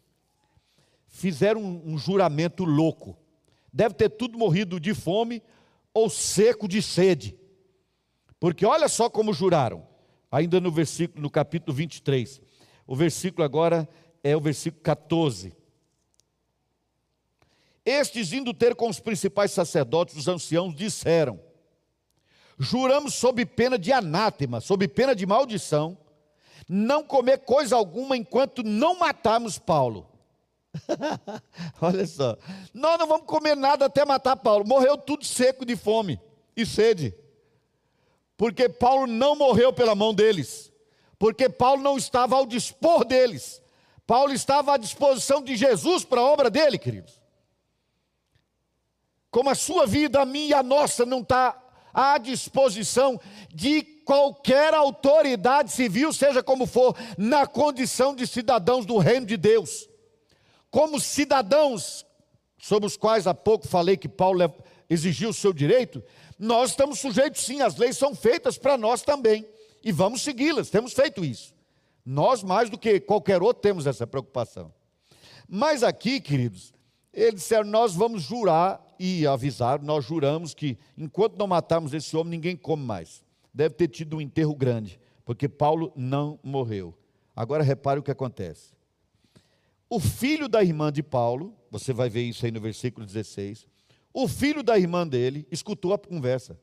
fizeram 1.08 1.62
um, 1.62 1.94
um 1.94 1.98
juramento 1.98 2.64
louco. 2.64 3.18
Deve 3.72 3.96
ter 3.96 4.10
tudo 4.10 4.38
morrido 4.38 4.80
de 4.80 4.94
fome 4.94 5.42
ou 6.00 6.10
seco 6.10 6.68
de 6.68 6.82
sede. 6.82 7.38
Porque 8.40 8.66
olha 8.66 8.88
só 8.88 9.10
como 9.10 9.34
juraram, 9.34 9.86
ainda 10.32 10.60
no 10.60 10.72
versículo, 10.72 11.22
no 11.22 11.30
capítulo 11.30 11.76
23. 11.76 12.42
O 12.88 12.96
versículo 12.96 13.44
agora 13.44 13.88
é 14.24 14.36
o 14.36 14.42
versículo 14.42 14.82
14. 14.82 15.56
Estes, 17.86 18.34
indo 18.34 18.54
ter 18.54 18.76
com 18.76 18.90
os 18.90 19.00
principais 19.00 19.52
sacerdotes, 19.52 20.16
os 20.16 20.28
anciãos, 20.28 20.76
disseram: 20.76 21.40
Juramos 22.58 23.14
sob 23.14 23.46
pena 23.46 23.78
de 23.78 23.92
anátema, 23.92 24.62
sob 24.62 24.88
pena 24.88 25.16
de 25.16 25.26
maldição, 25.26 25.98
não 26.68 27.04
comer 27.04 27.40
coisa 27.40 27.76
alguma 27.76 28.16
enquanto 28.16 28.64
não 28.64 29.00
matarmos 29.00 29.58
Paulo. 29.58 30.09
Olha 31.82 32.06
só, 32.06 32.38
nós 32.74 32.98
não 33.00 33.08
vamos 33.08 33.26
comer 33.26 33.56
nada 33.56 33.86
até 33.86 34.06
matar 34.06 34.36
Paulo. 34.36 34.66
Morreu 34.66 34.98
tudo 34.98 35.26
seco 35.26 35.66
de 35.66 35.76
fome 35.76 36.20
e 36.56 36.66
sede, 36.66 37.16
porque 38.38 38.70
Paulo 38.70 39.08
não 39.08 39.36
morreu 39.36 39.72
pela 39.74 39.96
mão 39.96 40.14
deles 40.14 40.70
porque 41.20 41.50
Paulo 41.50 41.84
não 41.84 41.98
estava 41.98 42.38
ao 42.38 42.46
dispor 42.46 43.04
deles, 43.04 43.62
Paulo 44.08 44.34
estava 44.34 44.74
à 44.74 44.78
disposição 44.78 45.44
de 45.44 45.56
Jesus 45.58 46.06
para 46.06 46.22
a 46.22 46.24
obra 46.24 46.50
dele, 46.50 46.80
queridos. 46.80 47.20
Como 49.30 49.50
a 49.50 49.56
sua 49.56 49.86
vida, 49.86 50.22
a 50.22 50.26
minha 50.26 50.48
e 50.48 50.54
a 50.54 50.64
nossa 50.64 51.06
não 51.06 51.20
está 51.20 51.62
à 51.94 52.18
disposição 52.18 53.20
de 53.54 53.84
qualquer 53.84 54.74
autoridade 54.74 55.72
civil, 55.72 56.12
seja 56.14 56.42
como 56.42 56.66
for, 56.66 56.98
na 57.18 57.46
condição 57.46 58.16
de 58.16 58.26
cidadãos 58.26 58.86
do 58.86 58.98
reino 58.98 59.26
de 59.26 59.38
Deus. 59.38 59.89
Como 60.72 61.00
cidadãos, 61.00 62.06
sobre 62.58 62.86
os 62.88 62.98
quais 62.98 63.26
há 63.28 63.34
pouco 63.34 63.68
falei 63.68 63.98
que 63.98 64.10
Paulo 64.10 64.40
exigiu 64.90 65.30
o 65.30 65.34
seu 65.34 65.54
direito, 65.54 66.04
nós 66.38 66.72
estamos 66.72 67.00
sujeitos 67.00 67.42
sim, 67.44 67.62
as 67.62 67.76
leis 67.78 67.98
são 67.98 68.16
feitas 68.16 68.58
para 68.58 68.78
nós 68.78 69.02
também 69.02 69.48
e 69.84 69.92
vamos 69.92 70.22
segui-las, 70.22 70.70
temos 70.70 70.94
feito 70.94 71.24
isso. 71.24 71.54
Nós, 72.06 72.44
mais 72.44 72.70
do 72.70 72.78
que 72.78 73.00
qualquer 73.00 73.42
outro, 73.42 73.62
temos 73.62 73.86
essa 73.86 74.08
preocupação. 74.08 74.74
Mas 75.48 75.84
aqui, 75.84 76.20
queridos, 76.20 76.74
Eles 77.14 77.42
disseram: 77.42 77.68
Nós 77.68 77.94
vamos 77.94 78.24
jurar 78.24 78.82
e 79.00 79.26
avisar, 79.26 79.82
nós 79.82 80.06
juramos 80.06 80.54
que 80.54 80.78
enquanto 80.98 81.38
não 81.38 81.48
matarmos 81.48 81.94
esse 81.94 82.16
homem, 82.16 82.32
ninguém 82.32 82.56
come 82.56 82.84
mais. 82.84 83.24
Deve 83.54 83.76
ter 83.76 83.88
tido 83.88 84.18
um 84.18 84.22
enterro 84.22 84.56
grande, 84.56 85.00
porque 85.26 85.50
Paulo 85.50 85.92
não 85.96 86.40
morreu. 86.44 86.94
Agora 87.36 87.64
repare 87.64 88.00
o 88.00 88.04
que 88.04 88.12
acontece. 88.12 88.74
O 89.90 90.00
filho 90.00 90.48
da 90.48 90.64
irmã 90.64 90.92
de 90.92 91.02
Paulo, 91.02 91.58
você 91.72 91.92
vai 91.92 92.10
ver 92.10 92.22
isso 92.22 92.46
aí 92.46 92.52
no 92.52 92.62
versículo 92.62 93.06
16. 93.06 93.68
O 94.14 94.28
filho 94.28 94.62
da 94.62 94.78
irmã 94.78 95.08
dele 95.08 95.48
escutou 95.50 95.94
a 95.94 95.98
conversa. 95.98 96.60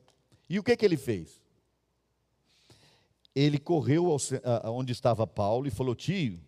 E 0.49 0.59
o 0.59 0.63
que, 0.63 0.77
que 0.77 0.85
ele 0.85 0.97
fez? 0.97 1.41
Ele 3.35 3.59
correu 3.59 4.07
ao, 4.07 4.19
onde 4.73 4.93
estava 4.93 5.27
Paulo 5.27 5.67
e 5.67 5.71
falou: 5.71 5.95
Tio, 5.95 6.41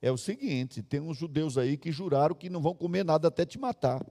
é 0.00 0.12
o 0.12 0.18
seguinte: 0.18 0.82
tem 0.82 1.00
uns 1.00 1.16
judeus 1.16 1.56
aí 1.56 1.78
que 1.78 1.90
juraram 1.90 2.34
que 2.34 2.50
não 2.50 2.60
vão 2.60 2.74
comer 2.74 3.04
nada 3.04 3.28
até 3.28 3.46
te 3.46 3.58
matar. 3.58 4.06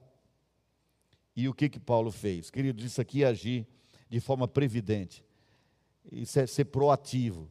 E 1.36 1.48
o 1.48 1.54
que 1.54 1.70
que 1.70 1.80
Paulo 1.80 2.12
fez? 2.12 2.50
Queridos, 2.50 2.84
isso 2.84 3.00
aqui 3.00 3.24
é 3.24 3.28
agir 3.28 3.68
de 4.10 4.20
forma 4.20 4.48
previdente. 4.48 5.24
Isso 6.12 6.40
é 6.40 6.48
ser 6.48 6.66
proativo. 6.66 7.50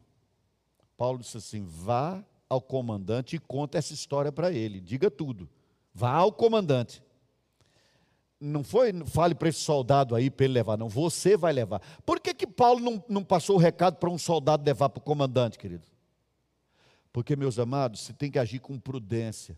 Paulo 0.97 1.19
disse 1.19 1.37
assim: 1.37 1.63
vá 1.65 2.23
ao 2.53 2.61
comandante 2.61 3.35
e 3.35 3.39
conta 3.39 3.77
essa 3.77 3.93
história 3.93 4.31
para 4.31 4.51
ele. 4.51 4.79
Diga 4.79 5.11
tudo. 5.11 5.49
Vá 5.93 6.11
ao 6.11 6.31
comandante. 6.31 7.03
Não 8.39 8.63
foi, 8.63 8.91
fale 9.05 9.35
para 9.35 9.49
esse 9.49 9.59
soldado 9.59 10.15
aí 10.15 10.29
para 10.29 10.45
ele 10.45 10.53
levar, 10.53 10.77
não. 10.77 10.89
Você 10.89 11.37
vai 11.37 11.53
levar. 11.53 11.81
Por 12.05 12.19
que, 12.19 12.33
que 12.33 12.45
Paulo 12.45 12.79
não, 12.79 13.03
não 13.07 13.23
passou 13.23 13.55
o 13.55 13.59
recado 13.59 13.97
para 13.97 14.09
um 14.09 14.17
soldado 14.17 14.65
levar 14.65 14.89
para 14.89 14.99
o 14.99 15.03
comandante, 15.03 15.57
querido? 15.57 15.85
Porque, 17.11 17.35
meus 17.35 17.59
amados, 17.59 18.01
você 18.01 18.13
tem 18.13 18.29
que 18.29 18.39
agir 18.39 18.59
com 18.59 18.79
prudência, 18.79 19.57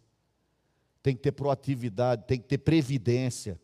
tem 1.01 1.15
que 1.15 1.21
ter 1.21 1.31
proatividade, 1.31 2.25
tem 2.27 2.38
que 2.38 2.45
ter 2.45 2.58
previdência. 2.58 3.60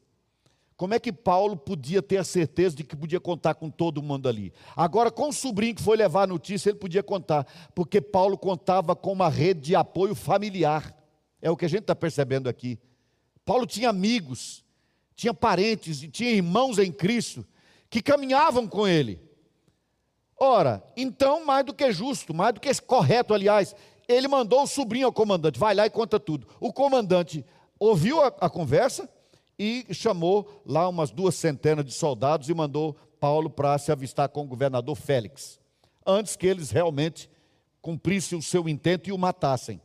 Como 0.82 0.96
é 0.96 1.00
que 1.00 1.14
Paulo 1.14 1.56
podia 1.56 2.02
ter 2.02 2.18
a 2.18 2.24
certeza 2.24 2.76
de 2.76 2.84
que 2.84 2.96
podia 2.96 3.20
contar 3.20 3.54
com 3.54 3.70
todo 3.70 4.02
mundo 4.02 4.28
ali? 4.28 4.52
Agora, 4.76 5.12
com 5.12 5.30
o 5.30 5.32
sobrinho 5.32 5.76
que 5.76 5.82
foi 5.84 5.96
levar 5.96 6.24
a 6.24 6.26
notícia, 6.26 6.72
ele 6.72 6.80
podia 6.80 7.04
contar, 7.04 7.46
porque 7.76 8.02
Paulo 8.02 8.36
contava 8.36 8.96
com 8.96 9.12
uma 9.14 9.30
rede 9.30 9.62
de 9.62 9.76
apoio 9.76 10.16
familiar. 10.16 10.92
É 11.40 11.52
o 11.52 11.56
que 11.56 11.66
a 11.66 11.68
gente 11.68 11.82
está 11.82 11.96
percebendo 11.96 12.50
aqui. 12.50 12.80
Paulo 13.46 13.68
tinha 13.68 13.90
amigos, 13.90 14.66
tinha 15.16 15.36
parentes 15.36 16.00
tinha 16.12 16.32
irmãos 16.32 16.80
em 16.80 16.92
Cristo 16.92 17.46
que 17.88 18.02
caminhavam 18.02 18.68
com 18.68 18.88
ele. 18.88 19.22
Ora, 20.36 20.84
então, 20.98 21.46
mais 21.46 21.64
do 21.64 21.76
que 21.76 21.92
justo, 21.92 22.34
mais 22.34 22.56
do 22.56 22.60
que 22.60 22.74
correto, 22.82 23.36
aliás, 23.36 23.76
ele 24.08 24.28
mandou 24.28 24.64
o 24.64 24.68
sobrinho 24.68 25.06
ao 25.06 25.14
comandante, 25.14 25.60
vai 25.60 25.76
lá 25.76 25.86
e 25.86 25.92
conta 25.92 26.20
tudo. 26.20 26.48
O 26.60 26.74
comandante 26.74 27.46
ouviu 27.78 28.20
a, 28.20 28.30
a 28.42 28.50
conversa 28.50 29.08
e 29.62 29.94
chamou 29.94 30.64
lá 30.66 30.90
umas 30.90 31.12
duas 31.12 31.36
centenas 31.36 31.86
de 31.86 31.92
soldados 31.92 32.50
e 32.50 32.54
mandou 32.54 32.96
Paulo 33.20 33.48
para 33.48 33.78
se 33.78 33.92
avistar 33.92 34.28
com 34.28 34.42
o 34.42 34.48
governador 34.48 34.96
Félix, 34.96 35.60
antes 36.04 36.36
que 36.36 36.48
eles 36.48 36.72
realmente 36.72 37.30
cumprissem 37.80 38.36
o 38.36 38.42
seu 38.42 38.68
intento 38.68 39.08
e 39.08 39.12
o 39.12 39.18
matassem. 39.20 39.80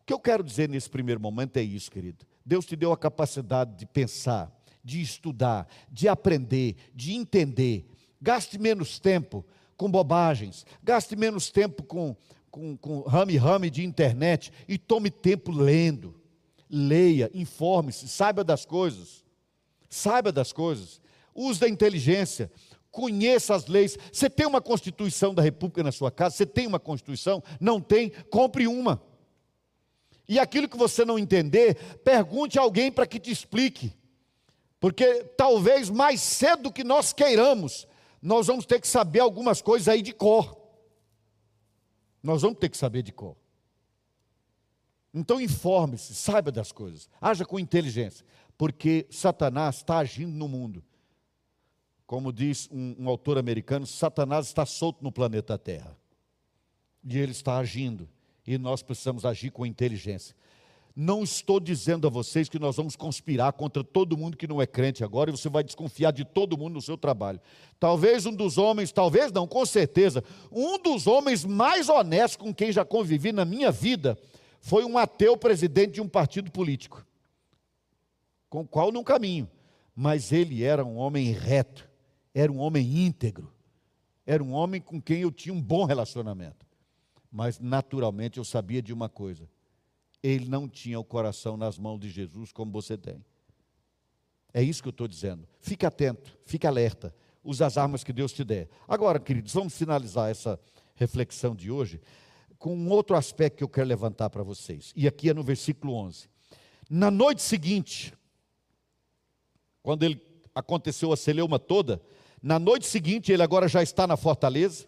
O 0.00 0.04
que 0.04 0.12
eu 0.12 0.20
quero 0.20 0.44
dizer 0.44 0.68
nesse 0.68 0.90
primeiro 0.90 1.18
momento 1.18 1.56
é 1.56 1.62
isso, 1.62 1.90
querido. 1.90 2.26
Deus 2.44 2.66
te 2.66 2.76
deu 2.76 2.92
a 2.92 2.96
capacidade 2.96 3.74
de 3.74 3.86
pensar, 3.86 4.52
de 4.84 5.00
estudar, 5.00 5.66
de 5.90 6.06
aprender, 6.06 6.76
de 6.94 7.14
entender. 7.14 7.88
Gaste 8.20 8.58
menos 8.58 8.98
tempo 8.98 9.46
com 9.78 9.90
bobagens, 9.90 10.66
gaste 10.82 11.16
menos 11.16 11.50
tempo 11.50 11.82
com, 11.84 12.14
com, 12.50 12.76
com 12.76 13.00
rame-rame 13.00 13.70
de 13.70 13.82
internet 13.82 14.52
e 14.68 14.76
tome 14.76 15.10
tempo 15.10 15.50
lendo 15.50 16.19
leia, 16.70 17.30
informe-se, 17.34 18.08
saiba 18.08 18.44
das 18.44 18.64
coisas. 18.64 19.24
Saiba 19.88 20.30
das 20.30 20.52
coisas. 20.52 21.00
Use 21.34 21.58
da 21.58 21.68
inteligência. 21.68 22.50
Conheça 22.90 23.54
as 23.54 23.66
leis. 23.66 23.98
Você 24.12 24.30
tem 24.30 24.46
uma 24.46 24.60
Constituição 24.60 25.34
da 25.34 25.42
República 25.42 25.82
na 25.82 25.92
sua 25.92 26.10
casa? 26.10 26.36
Você 26.36 26.46
tem 26.46 26.66
uma 26.66 26.78
Constituição? 26.78 27.42
Não 27.60 27.80
tem? 27.80 28.10
Compre 28.30 28.66
uma. 28.66 29.02
E 30.28 30.38
aquilo 30.38 30.68
que 30.68 30.76
você 30.76 31.04
não 31.04 31.18
entender, 31.18 31.74
pergunte 32.04 32.58
a 32.58 32.62
alguém 32.62 32.90
para 32.92 33.06
que 33.06 33.18
te 33.18 33.32
explique. 33.32 33.92
Porque 34.78 35.24
talvez 35.36 35.90
mais 35.90 36.20
cedo 36.20 36.64
do 36.64 36.72
que 36.72 36.84
nós 36.84 37.12
queiramos, 37.12 37.86
nós 38.22 38.46
vamos 38.46 38.64
ter 38.64 38.80
que 38.80 38.86
saber 38.86 39.20
algumas 39.20 39.60
coisas 39.60 39.88
aí 39.88 40.00
de 40.00 40.12
cor. 40.12 40.56
Nós 42.22 42.42
vamos 42.42 42.58
ter 42.58 42.68
que 42.68 42.76
saber 42.76 43.02
de 43.02 43.12
cor. 43.12 43.36
Então 45.12 45.40
informe-se, 45.40 46.14
saiba 46.14 46.52
das 46.52 46.70
coisas, 46.70 47.08
haja 47.20 47.44
com 47.44 47.58
inteligência, 47.58 48.24
porque 48.56 49.06
Satanás 49.10 49.76
está 49.76 49.98
agindo 49.98 50.32
no 50.32 50.46
mundo. 50.46 50.84
Como 52.06 52.32
diz 52.32 52.68
um, 52.72 52.96
um, 52.98 53.08
autor 53.08 53.38
americano, 53.38 53.86
Satanás 53.86 54.46
está 54.46 54.66
solto 54.66 55.02
no 55.02 55.12
planeta 55.12 55.56
Terra. 55.56 55.96
E 57.04 57.18
ele 57.18 57.30
está 57.32 57.56
agindo. 57.58 58.08
E 58.46 58.58
nós 58.58 58.82
precisamos 58.82 59.24
agir 59.24 59.50
com 59.50 59.64
inteligência. 59.64 60.34
Não 60.94 61.22
estou 61.22 61.60
dizendo 61.60 62.08
a 62.08 62.10
vocês 62.10 62.48
que 62.48 62.58
nós 62.58 62.76
vamos 62.76 62.96
conspirar 62.96 63.52
contra 63.52 63.84
todo 63.84 64.16
mundo 64.16 64.36
que 64.36 64.48
não 64.48 64.60
é 64.60 64.66
crente 64.66 65.04
agora 65.04 65.30
e 65.30 65.36
você 65.36 65.48
vai 65.48 65.62
desconfiar 65.62 66.10
de 66.10 66.24
todo 66.24 66.58
mundo 66.58 66.74
no 66.74 66.82
seu 66.82 66.98
trabalho. 66.98 67.40
Talvez 67.78 68.26
um 68.26 68.34
dos 68.34 68.58
homens, 68.58 68.90
talvez 68.90 69.30
não, 69.30 69.46
com 69.46 69.64
certeza, 69.64 70.24
um 70.50 70.78
dos 70.82 71.06
homens 71.06 71.44
mais 71.44 71.88
honestos 71.88 72.36
com 72.36 72.52
quem 72.52 72.72
já 72.72 72.84
convivi 72.84 73.30
na 73.30 73.44
minha 73.44 73.70
vida 73.70 74.18
foi 74.60 74.84
um 74.84 74.98
ateu 74.98 75.36
presidente 75.36 75.94
de 75.94 76.00
um 76.00 76.08
partido 76.08 76.50
político, 76.50 77.04
com 78.48 78.60
o 78.60 78.68
qual 78.68 78.92
não 78.92 79.02
caminho, 79.02 79.50
mas 79.94 80.32
ele 80.32 80.62
era 80.62 80.84
um 80.84 80.96
homem 80.96 81.32
reto, 81.32 81.88
era 82.34 82.52
um 82.52 82.58
homem 82.58 83.06
íntegro, 83.06 83.52
era 84.26 84.44
um 84.44 84.52
homem 84.52 84.80
com 84.80 85.00
quem 85.00 85.22
eu 85.22 85.32
tinha 85.32 85.54
um 85.54 85.60
bom 85.60 85.84
relacionamento. 85.84 86.66
Mas 87.32 87.58
naturalmente 87.58 88.38
eu 88.38 88.44
sabia 88.44 88.82
de 88.82 88.92
uma 88.92 89.08
coisa: 89.08 89.48
ele 90.22 90.48
não 90.48 90.68
tinha 90.68 90.98
o 91.00 91.04
coração 91.04 91.56
nas 91.56 91.78
mãos 91.78 91.98
de 91.98 92.08
Jesus 92.08 92.52
como 92.52 92.70
você 92.70 92.98
tem. 92.98 93.24
É 94.52 94.62
isso 94.62 94.82
que 94.82 94.88
eu 94.88 94.92
estou 94.92 95.08
dizendo. 95.08 95.48
Fique 95.60 95.86
atento, 95.86 96.38
fique 96.44 96.66
alerta, 96.66 97.14
use 97.42 97.62
as 97.62 97.78
armas 97.78 98.04
que 98.04 98.12
Deus 98.12 98.32
te 98.32 98.44
der. 98.44 98.68
Agora, 98.86 99.18
queridos, 99.18 99.52
vamos 99.52 99.76
finalizar 99.76 100.30
essa 100.30 100.60
reflexão 100.96 101.54
de 101.54 101.70
hoje 101.70 102.00
com 102.60 102.76
um 102.76 102.90
outro 102.90 103.16
aspecto 103.16 103.56
que 103.56 103.64
eu 103.64 103.68
quero 103.68 103.88
levantar 103.88 104.28
para 104.28 104.42
vocês. 104.42 104.92
E 104.94 105.08
aqui 105.08 105.30
é 105.30 105.34
no 105.34 105.42
versículo 105.42 105.94
11. 105.94 106.28
Na 106.90 107.10
noite 107.10 107.40
seguinte, 107.40 108.12
quando 109.82 110.02
ele 110.02 110.22
aconteceu 110.54 111.10
a 111.10 111.16
celeuma 111.16 111.58
toda, 111.58 112.02
na 112.42 112.58
noite 112.58 112.86
seguinte 112.86 113.32
ele 113.32 113.42
agora 113.42 113.66
já 113.66 113.82
está 113.82 114.06
na 114.06 114.14
fortaleza, 114.14 114.86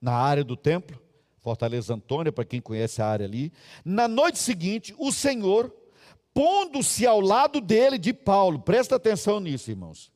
na 0.00 0.14
área 0.14 0.42
do 0.42 0.56
templo, 0.56 0.98
Fortaleza 1.40 1.92
Antônia, 1.92 2.32
para 2.32 2.46
quem 2.46 2.62
conhece 2.62 3.02
a 3.02 3.06
área 3.06 3.26
ali. 3.26 3.52
Na 3.84 4.08
noite 4.08 4.38
seguinte, 4.38 4.94
o 4.98 5.12
Senhor, 5.12 5.74
pondo-se 6.32 7.06
ao 7.06 7.20
lado 7.20 7.60
dele 7.60 7.98
de 7.98 8.14
Paulo, 8.14 8.58
presta 8.58 8.96
atenção 8.96 9.38
nisso, 9.38 9.70
irmãos. 9.70 10.10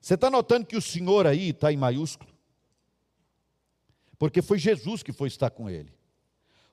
Você 0.00 0.14
está 0.14 0.30
notando 0.30 0.64
que 0.64 0.76
o 0.76 0.82
Senhor 0.82 1.26
aí 1.26 1.50
está 1.50 1.70
em 1.70 1.76
maiúsculo? 1.76 2.30
Porque 4.18 4.40
foi 4.40 4.58
Jesus 4.58 5.02
que 5.02 5.12
foi 5.12 5.28
estar 5.28 5.50
com 5.50 5.68
ele 5.68 5.97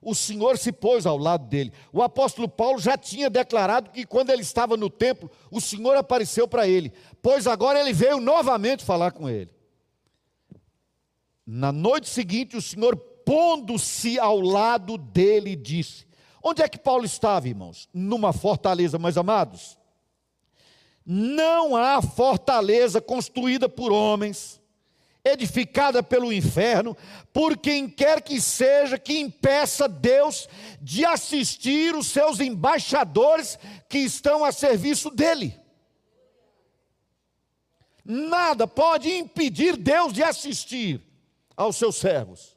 o 0.00 0.14
Senhor 0.14 0.58
se 0.58 0.70
pôs 0.70 1.06
ao 1.06 1.16
lado 1.16 1.46
dele. 1.46 1.72
O 1.92 2.02
apóstolo 2.02 2.48
Paulo 2.48 2.78
já 2.78 2.96
tinha 2.96 3.28
declarado 3.28 3.90
que 3.90 4.06
quando 4.06 4.30
ele 4.30 4.42
estava 4.42 4.76
no 4.76 4.88
templo, 4.88 5.30
o 5.50 5.60
Senhor 5.60 5.96
apareceu 5.96 6.46
para 6.46 6.68
ele, 6.68 6.92
pois 7.22 7.46
agora 7.46 7.80
ele 7.80 7.92
veio 7.92 8.20
novamente 8.20 8.84
falar 8.84 9.10
com 9.12 9.28
ele. 9.28 9.50
Na 11.46 11.72
noite 11.72 12.08
seguinte, 12.08 12.56
o 12.56 12.62
Senhor, 12.62 12.96
pondo-se 12.96 14.18
ao 14.18 14.40
lado 14.40 14.98
dele, 14.98 15.54
disse: 15.56 16.06
Onde 16.42 16.62
é 16.62 16.68
que 16.68 16.78
Paulo 16.78 17.04
estava, 17.04 17.48
irmãos? 17.48 17.88
Numa 17.92 18.32
fortaleza, 18.32 18.98
meus 18.98 19.16
amados. 19.16 19.78
Não 21.04 21.76
há 21.76 22.02
fortaleza 22.02 23.00
construída 23.00 23.68
por 23.68 23.92
homens 23.92 24.60
edificada 25.26 26.02
pelo 26.02 26.32
inferno, 26.32 26.96
por 27.32 27.56
quem 27.56 27.88
quer 27.88 28.22
que 28.22 28.40
seja 28.40 28.98
que 28.98 29.18
impeça 29.18 29.88
Deus 29.88 30.48
de 30.80 31.04
assistir 31.04 31.94
os 31.94 32.06
seus 32.06 32.40
embaixadores 32.40 33.58
que 33.88 33.98
estão 33.98 34.44
a 34.44 34.52
serviço 34.52 35.10
dele. 35.10 35.58
Nada 38.04 38.68
pode 38.68 39.10
impedir 39.10 39.76
Deus 39.76 40.12
de 40.12 40.22
assistir 40.22 41.02
aos 41.56 41.76
seus 41.76 41.96
servos. 41.96 42.56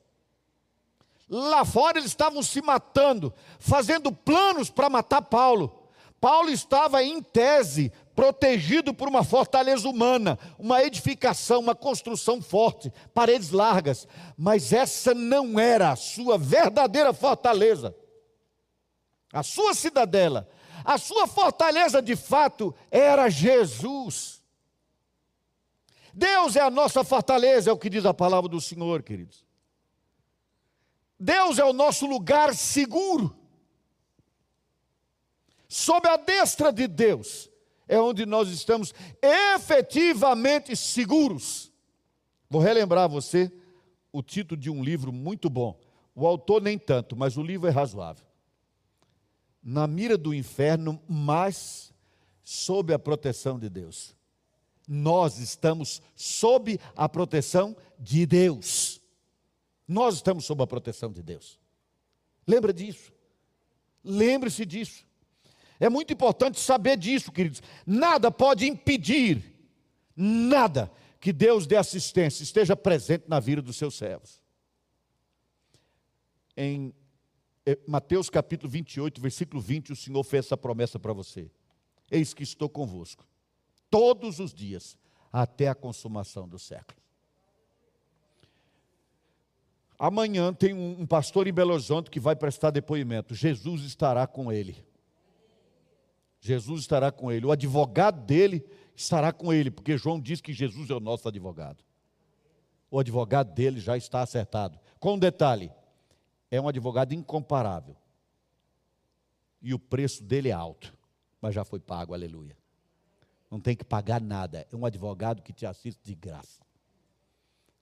Lá 1.27 1.65
fora 1.65 1.97
eles 1.97 2.11
estavam 2.11 2.41
se 2.43 2.61
matando, 2.61 3.33
fazendo 3.59 4.11
planos 4.11 4.69
para 4.69 4.89
matar 4.89 5.21
Paulo. 5.23 5.87
Paulo 6.19 6.49
estava 6.49 7.03
em 7.03 7.21
tese 7.21 7.91
protegido 8.19 8.93
por 8.93 9.07
uma 9.07 9.23
fortaleza 9.23 9.87
humana, 9.87 10.37
uma 10.57 10.83
edificação, 10.83 11.61
uma 11.61 11.73
construção 11.73 12.41
forte, 12.41 12.91
paredes 13.13 13.51
largas, 13.51 14.05
mas 14.37 14.73
essa 14.73 15.13
não 15.13 15.57
era 15.57 15.93
a 15.93 15.95
sua 15.95 16.37
verdadeira 16.37 17.13
fortaleza. 17.13 17.95
A 19.31 19.41
sua 19.41 19.73
cidadela, 19.73 20.49
A 20.83 20.97
sua 20.97 21.27
fortaleza 21.27 22.01
de 22.01 22.15
fato 22.17 22.75
era 22.91 23.29
Jesus. 23.29 24.43
Deus 26.13 26.57
é 26.57 26.61
a 26.61 26.69
nossa 26.69 27.05
fortaleza, 27.05 27.69
é 27.69 27.73
o 27.73 27.77
que 27.77 27.89
diz 27.89 28.05
a 28.05 28.13
palavra 28.13 28.49
do 28.49 28.59
Senhor, 28.59 29.01
queridos. 29.01 29.45
Deus 31.17 31.57
é 31.57 31.63
o 31.63 31.71
nosso 31.71 32.05
lugar 32.05 32.53
seguro. 32.53 33.33
Sob 35.69 36.05
a 36.09 36.17
destra 36.17 36.73
de 36.73 36.85
Deus 36.85 37.48
é 37.89 37.99
onde 37.99 38.23
nós 38.23 38.49
estamos 38.49 38.93
efetivamente 39.19 40.75
seguros. 40.75 41.73
Vou 42.47 42.61
relembrar 42.61 43.09
você 43.09 43.51
o 44.13 44.21
título 44.21 44.61
de 44.61 44.69
um 44.69 44.83
livro 44.83 45.11
muito 45.11 45.49
bom. 45.49 45.77
O 46.13 46.27
autor 46.27 46.61
nem 46.61 46.77
tanto, 46.77 47.15
mas 47.15 47.35
o 47.35 47.41
livro 47.41 47.67
é 47.67 47.71
razoável. 47.71 48.25
Na 49.61 49.87
mira 49.87 50.17
do 50.17 50.33
inferno, 50.33 51.01
mas 51.07 51.91
sob 52.43 52.93
a 52.93 52.99
proteção 52.99 53.57
de 53.57 53.69
Deus. 53.69 54.15
Nós 54.87 55.39
estamos 55.39 55.99
sob 56.15 56.79
a 56.95 57.09
proteção 57.09 57.75
de 57.97 58.25
Deus. 58.25 59.01
Nós 59.87 60.15
estamos 60.15 60.45
sob 60.45 60.61
a 60.61 60.67
proteção 60.67 61.11
de 61.11 61.23
Deus. 61.23 61.59
Lembra 62.45 62.71
disso? 62.71 63.11
Lembre-se 64.03 64.63
disso. 64.63 65.08
É 65.79 65.87
muito 65.87 66.11
importante 66.11 66.59
saber 66.59 66.97
disso, 66.97 67.31
queridos. 67.31 67.61
Nada 67.85 68.29
pode 68.29 68.67
impedir, 68.67 69.41
nada, 70.15 70.91
que 71.19 71.31
Deus 71.31 71.65
dê 71.65 71.77
assistência, 71.77 72.43
esteja 72.43 72.75
presente 72.75 73.25
na 73.27 73.39
vida 73.39 73.61
dos 73.61 73.77
seus 73.77 73.95
servos. 73.95 74.41
Em 76.57 76.93
eh, 77.65 77.79
Mateus 77.87 78.29
capítulo 78.29 78.69
28, 78.69 79.21
versículo 79.21 79.61
20, 79.61 79.93
o 79.93 79.95
Senhor 79.95 80.23
fez 80.23 80.45
essa 80.45 80.57
promessa 80.57 80.99
para 80.99 81.13
você: 81.13 81.49
Eis 82.11 82.33
que 82.33 82.43
estou 82.43 82.67
convosco, 82.67 83.25
todos 83.89 84.39
os 84.39 84.53
dias, 84.53 84.97
até 85.31 85.69
a 85.69 85.75
consumação 85.75 86.47
do 86.47 86.59
século. 86.59 86.99
Amanhã 89.97 90.53
tem 90.53 90.73
um, 90.73 91.01
um 91.01 91.05
pastor 91.05 91.47
em 91.47 91.53
Belo 91.53 91.73
Horizonte 91.73 92.09
que 92.09 92.19
vai 92.19 92.35
prestar 92.35 92.71
depoimento. 92.71 93.35
Jesus 93.35 93.83
estará 93.83 94.25
com 94.25 94.51
ele. 94.51 94.88
Jesus 96.39 96.81
estará 96.81 97.11
com 97.11 97.31
ele. 97.31 97.45
O 97.45 97.51
advogado 97.51 98.25
dele 98.25 98.65
estará 98.95 99.31
com 99.31 99.51
ele, 99.53 99.69
porque 99.69 99.97
João 99.97 100.19
diz 100.19 100.41
que 100.41 100.53
Jesus 100.53 100.89
é 100.89 100.93
o 100.93 100.99
nosso 100.99 101.27
advogado. 101.27 101.83
O 102.89 102.99
advogado 102.99 103.53
dele 103.53 103.79
já 103.79 103.97
está 103.97 104.21
acertado. 104.21 104.79
Com 104.99 105.13
um 105.13 105.19
detalhe: 105.19 105.71
é 106.49 106.59
um 106.59 106.67
advogado 106.67 107.13
incomparável. 107.13 107.95
E 109.61 109.73
o 109.73 109.79
preço 109.79 110.23
dele 110.23 110.49
é 110.49 110.53
alto, 110.53 110.93
mas 111.41 111.53
já 111.53 111.65
foi 111.65 111.79
pago, 111.79 112.13
aleluia. 112.13 112.57
Não 113.51 113.59
tem 113.59 113.75
que 113.75 113.83
pagar 113.83 114.21
nada. 114.21 114.65
É 114.71 114.75
um 114.75 114.85
advogado 114.85 115.41
que 115.41 115.51
te 115.51 115.65
assiste 115.65 116.01
de 116.03 116.15
graça 116.15 116.59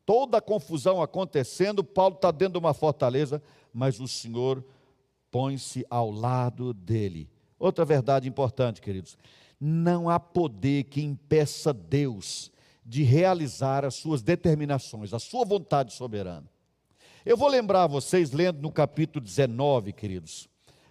toda 0.07 0.37
a 0.37 0.41
confusão 0.41 1.01
acontecendo, 1.01 1.83
Paulo 1.83 2.15
está 2.15 2.31
dentro 2.31 2.53
de 2.53 2.59
uma 2.59 2.73
fortaleza, 2.73 3.43
mas 3.73 3.99
o 3.99 4.07
Senhor 4.07 4.63
põe-se 5.29 5.85
ao 5.89 6.09
lado 6.09 6.73
dele. 6.73 7.29
Outra 7.59 7.83
verdade 7.85 8.27
importante, 8.27 8.81
queridos: 8.81 9.17
não 9.59 10.09
há 10.09 10.19
poder 10.19 10.85
que 10.85 11.01
impeça 11.01 11.73
Deus 11.73 12.51
de 12.85 13.03
realizar 13.03 13.83
as 13.83 13.95
suas 13.95 14.21
determinações, 14.21 15.13
a 15.13 15.19
sua 15.19 15.43
vontade 15.43 15.93
soberana. 15.93 16.47
Eu 17.25 17.35
vou 17.35 17.49
lembrar 17.49 17.87
vocês, 17.87 18.31
lendo 18.31 18.61
no 18.61 18.71
capítulo 18.71 19.23
19, 19.23 19.91
queridos, 19.91 20.47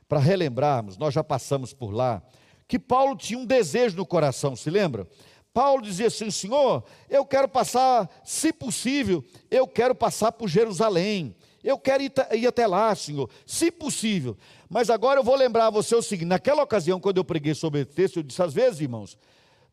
para 0.06 0.20
relembrarmos, 0.20 0.98
nós 0.98 1.14
já 1.14 1.24
passamos 1.24 1.72
por 1.72 1.90
lá, 1.90 2.22
que 2.68 2.78
Paulo 2.78 3.16
tinha 3.16 3.38
um 3.38 3.46
desejo 3.46 3.96
no 3.96 4.04
coração, 4.04 4.54
se 4.54 4.68
lembra? 4.68 5.08
Paulo 5.54 5.80
dizia 5.80 6.08
assim: 6.08 6.30
Senhor, 6.30 6.84
eu 7.08 7.24
quero 7.24 7.48
passar, 7.48 8.10
se 8.22 8.52
possível, 8.52 9.24
eu 9.50 9.66
quero 9.66 9.94
passar 9.94 10.32
por 10.32 10.48
Jerusalém. 10.48 11.34
Eu 11.66 11.76
quero 11.80 12.00
ir, 12.00 12.12
ir, 12.32 12.46
até 12.46 12.64
lá, 12.64 12.94
Senhor, 12.94 13.28
se 13.44 13.72
possível. 13.72 14.38
Mas 14.68 14.88
agora 14.88 15.18
eu 15.18 15.24
vou 15.24 15.34
lembrar 15.34 15.66
a 15.66 15.70
você 15.70 15.96
o 15.96 16.00
seguinte: 16.00 16.28
naquela 16.28 16.62
ocasião, 16.62 17.00
quando 17.00 17.16
eu 17.16 17.24
preguei 17.24 17.56
sobre 17.56 17.80
esse 17.80 17.90
texto, 17.90 18.18
eu 18.18 18.22
disse 18.22 18.40
às 18.40 18.54
vezes, 18.54 18.80
irmãos, 18.80 19.18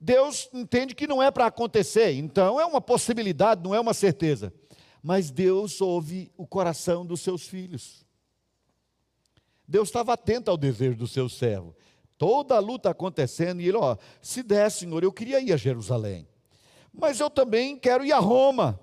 Deus 0.01 0.49
entende 0.51 0.95
que 0.95 1.05
não 1.05 1.21
é 1.21 1.29
para 1.29 1.45
acontecer, 1.45 2.13
então 2.13 2.59
é 2.59 2.65
uma 2.65 2.81
possibilidade, 2.81 3.63
não 3.63 3.75
é 3.75 3.79
uma 3.79 3.93
certeza. 3.93 4.51
Mas 5.03 5.29
Deus 5.29 5.79
ouve 5.81 6.31
o 6.35 6.47
coração 6.47 7.05
dos 7.05 7.21
seus 7.21 7.47
filhos. 7.47 8.03
Deus 9.67 9.89
estava 9.89 10.13
atento 10.13 10.49
ao 10.49 10.57
desejo 10.57 10.97
do 10.97 11.07
seu 11.07 11.29
servo. 11.29 11.75
Toda 12.17 12.55
a 12.55 12.59
luta 12.59 12.89
acontecendo, 12.89 13.61
e 13.61 13.67
ele, 13.67 13.77
ó, 13.77 13.97
se 14.19 14.41
der, 14.41 14.71
Senhor, 14.71 15.03
eu 15.03 15.13
queria 15.13 15.39
ir 15.39 15.53
a 15.53 15.57
Jerusalém, 15.57 16.27
mas 16.91 17.19
eu 17.19 17.29
também 17.29 17.77
quero 17.77 18.03
ir 18.03 18.13
a 18.13 18.19
Roma, 18.19 18.79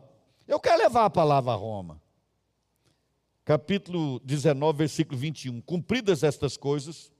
eu 0.46 0.60
quero 0.60 0.78
levar 0.78 1.06
a 1.06 1.10
palavra 1.10 1.50
a 1.50 1.56
Roma. 1.56 2.00
Capítulo 3.44 4.20
19, 4.20 4.78
versículo 4.78 5.18
21. 5.18 5.60
Cumpridas 5.62 6.22
estas 6.22 6.56
coisas, 6.56 7.12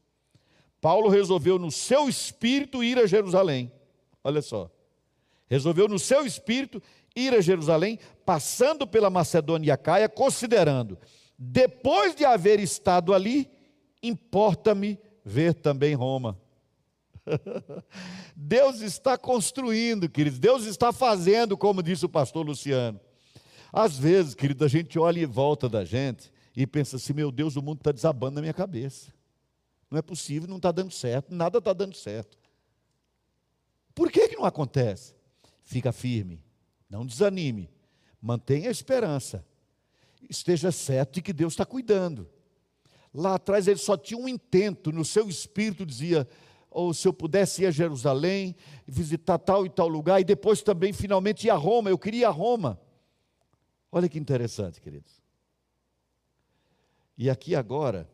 Paulo 0.80 1.08
resolveu 1.08 1.58
no 1.58 1.70
seu 1.70 2.08
espírito 2.08 2.82
ir 2.82 2.98
a 2.98 3.06
Jerusalém. 3.06 3.72
Olha 4.22 4.42
só. 4.42 4.70
Resolveu 5.48 5.88
no 5.88 5.98
seu 5.98 6.24
espírito 6.24 6.82
ir 7.14 7.34
a 7.34 7.40
Jerusalém, 7.40 7.98
passando 8.24 8.86
pela 8.86 9.10
Macedônia 9.10 9.68
e 9.68 9.70
a 9.70 9.76
Caia, 9.76 10.08
considerando, 10.08 10.98
depois 11.36 12.14
de 12.14 12.24
haver 12.24 12.60
estado 12.60 13.12
ali, 13.12 13.50
importa-me 14.02 14.98
ver 15.24 15.54
também 15.54 15.94
Roma. 15.94 16.38
Deus 18.36 18.80
está 18.80 19.18
construindo, 19.18 20.08
queridos, 20.08 20.38
Deus 20.38 20.64
está 20.66 20.92
fazendo, 20.92 21.56
como 21.56 21.82
disse 21.82 22.04
o 22.04 22.08
pastor 22.08 22.46
Luciano. 22.46 23.00
Às 23.72 23.98
vezes, 23.98 24.34
querido, 24.34 24.64
a 24.64 24.68
gente 24.68 24.98
olha 24.98 25.20
em 25.20 25.26
volta 25.26 25.68
da 25.68 25.84
gente 25.84 26.32
e 26.56 26.66
pensa 26.66 26.96
assim: 26.96 27.12
meu 27.12 27.30
Deus, 27.30 27.56
o 27.56 27.62
mundo 27.62 27.78
está 27.78 27.92
desabando 27.92 28.36
na 28.36 28.40
minha 28.40 28.54
cabeça. 28.54 29.12
Não 29.90 29.98
é 29.98 30.02
possível, 30.02 30.48
não 30.48 30.56
está 30.56 30.70
dando 30.70 30.92
certo, 30.92 31.34
nada 31.34 31.58
está 31.58 31.72
dando 31.72 31.96
certo. 31.96 32.38
Por 33.94 34.10
que, 34.10 34.28
que 34.28 34.36
não 34.36 34.44
acontece? 34.44 35.14
Fica 35.64 35.92
firme, 35.92 36.42
não 36.88 37.04
desanime, 37.04 37.68
mantenha 38.20 38.68
a 38.68 38.72
esperança, 38.72 39.44
esteja 40.28 40.70
certo 40.70 41.14
de 41.14 41.22
que 41.22 41.32
Deus 41.32 41.52
está 41.52 41.64
cuidando. 41.64 42.28
Lá 43.12 43.34
atrás 43.34 43.66
ele 43.66 43.78
só 43.78 43.96
tinha 43.96 44.18
um 44.18 44.28
intento, 44.28 44.92
no 44.92 45.04
seu 45.04 45.28
espírito 45.28 45.84
dizia: 45.84 46.26
ou 46.70 46.90
oh, 46.90 46.94
se 46.94 47.06
eu 47.06 47.12
pudesse 47.12 47.62
ir 47.62 47.66
a 47.66 47.70
Jerusalém, 47.72 48.54
visitar 48.86 49.38
tal 49.38 49.66
e 49.66 49.68
tal 49.68 49.88
lugar, 49.88 50.20
e 50.20 50.24
depois 50.24 50.62
também 50.62 50.92
finalmente 50.92 51.48
ir 51.48 51.50
a 51.50 51.56
Roma, 51.56 51.90
eu 51.90 51.98
queria 51.98 52.20
ir 52.20 52.24
a 52.24 52.30
Roma. 52.30 52.80
Olha 53.92 54.08
que 54.08 54.18
interessante, 54.18 54.80
queridos. 54.80 55.20
E 57.18 57.28
aqui 57.28 57.54
agora, 57.54 58.08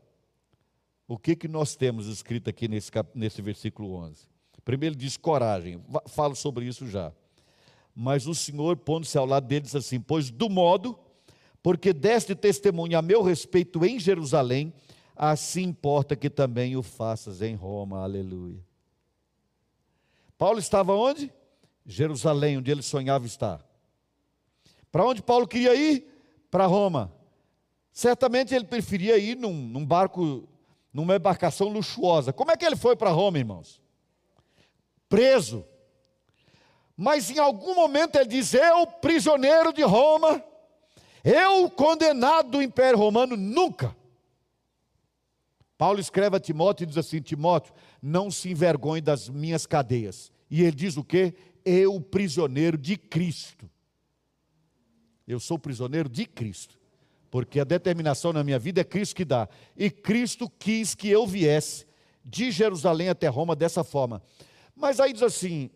o 1.07 1.19
que, 1.19 1.37
que 1.37 1.47
nós 1.47 1.77
temos 1.77 2.07
escrito 2.07 2.51
aqui 2.51 2.67
nesse, 2.67 2.91
nesse 3.15 3.43
versículo 3.43 3.95
11? 3.95 4.27
Primeiro 4.65 4.97
diz 4.97 5.17
coragem, 5.17 5.81
falo 6.09 6.35
sobre 6.35 6.65
isso 6.65 6.89
já. 6.89 7.13
Mas 7.95 8.27
o 8.27 8.35
Senhor, 8.35 8.77
pondo-se 8.77 9.17
ao 9.17 9.25
lado 9.25 9.47
dele, 9.47 9.61
diz 9.61 9.77
assim: 9.77 10.01
Pois 10.01 10.29
do 10.29 10.51
modo, 10.51 10.99
porque 11.63 11.93
deste 11.93 12.35
testemunho 12.35 12.99
a 12.99 13.01
meu 13.01 13.23
respeito 13.23 13.85
em 13.85 13.99
Jerusalém, 13.99 14.75
assim 15.15 15.63
importa 15.63 16.17
que 16.17 16.29
também 16.29 16.77
o 16.77 16.83
faças 16.83 17.41
em 17.41 17.55
Roma. 17.55 18.03
Aleluia. 18.03 18.59
Paulo 20.37 20.59
estava 20.59 20.95
onde? 20.95 21.33
Jerusalém, 21.87 22.59
onde 22.59 22.71
ele 22.71 22.83
sonhava 22.83 23.25
estar. 23.25 23.66
Para 24.97 25.05
onde 25.05 25.21
Paulo 25.21 25.47
queria 25.47 25.75
ir? 25.75 26.07
Para 26.51 26.65
Roma. 26.65 27.13
Certamente 27.93 28.55
ele 28.55 28.65
preferia 28.65 29.19
ir 29.19 29.37
num, 29.37 29.53
num 29.53 29.85
barco, 29.85 30.49
numa 30.91 31.17
embarcação 31.17 31.69
luxuosa. 31.69 32.33
Como 32.33 32.51
é 32.51 32.57
que 32.57 32.65
ele 32.65 32.77
foi 32.77 32.97
para 32.97 33.11
Roma, 33.11 33.39
irmãos? 33.39 33.79
Preso. 35.07 35.67
Mas 36.97 37.31
em 37.31 37.39
algum 37.39 37.75
momento 37.75 38.17
ele 38.17 38.25
diz: 38.25 38.55
Eu, 38.55 38.87
prisioneiro 38.87 39.71
de 39.71 39.83
Roma, 39.83 40.43
eu, 41.23 41.69
condenado 41.69 42.53
do 42.53 42.63
Império 42.63 42.99
Romano, 42.99 43.37
nunca 43.37 43.95
Paulo 45.77 46.01
escreve 46.01 46.39
a 46.39 46.41
Timóteo 46.41 46.85
e 46.85 46.87
diz 46.87 46.97
assim: 46.97 47.21
Timóteo, 47.21 47.75
não 48.01 48.31
se 48.31 48.51
envergonhe 48.51 49.03
das 49.03 49.29
minhas 49.29 49.67
cadeias. 49.67 50.33
E 50.51 50.63
ele 50.63 50.75
diz 50.75 50.97
o 50.97 51.05
quê? 51.05 51.35
Eu, 51.67 52.01
prisioneiro 52.01 52.79
de 52.79 52.97
Cristo. 52.97 53.69
Eu 55.27 55.41
sou 55.41 55.59
prisioneiro 55.59 56.09
de 56.09 56.25
Cristo. 56.27 56.79
Porque 57.31 57.61
a 57.61 57.65
determinação 57.65 58.33
na 58.33 58.45
minha 58.45 58.59
vida 58.59 58.81
é 58.81 58.85
Cristo 58.85 59.17
que 59.17 59.25
dá. 59.25 59.49
E 59.77 59.91
Cristo 59.91 60.51
quis 60.59 60.95
que 60.95 61.09
eu 61.09 61.27
viesse 61.27 61.87
de 62.25 62.51
Jerusalém 62.51 63.09
até 63.09 63.27
Roma 63.29 63.57
dessa 63.57 63.83
forma. 63.83 64.23
Mas 64.75 65.01
aí 65.01 65.13
diz 65.13 65.23
assim: 65.23 65.71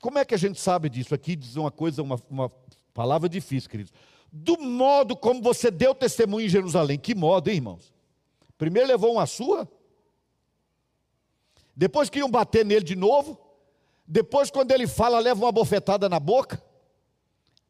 como 0.00 0.18
é 0.18 0.24
que 0.24 0.34
a 0.34 0.38
gente 0.38 0.60
sabe 0.60 0.88
disso? 0.88 1.14
Aqui 1.14 1.36
diz 1.36 1.56
uma 1.56 1.70
coisa, 1.70 2.02
uma, 2.02 2.20
uma 2.30 2.50
palavra 2.94 3.28
difícil, 3.28 3.68
queridos. 3.68 3.92
Do 4.32 4.58
modo 4.58 5.16
como 5.16 5.42
você 5.42 5.70
deu 5.70 5.94
testemunho 5.94 6.46
em 6.46 6.48
Jerusalém. 6.48 6.98
Que 6.98 7.14
modo, 7.14 7.48
hein, 7.48 7.56
irmãos? 7.56 7.94
Primeiro 8.58 8.88
levou 8.88 9.12
uma 9.12 9.26
sua, 9.26 9.68
Depois 11.74 12.08
queriam 12.08 12.30
bater 12.30 12.64
nele 12.64 12.84
de 12.84 12.96
novo. 12.96 13.38
Depois, 14.06 14.50
quando 14.50 14.70
ele 14.72 14.86
fala, 14.86 15.18
leva 15.18 15.44
uma 15.44 15.52
bofetada 15.52 16.08
na 16.08 16.18
boca. 16.18 16.62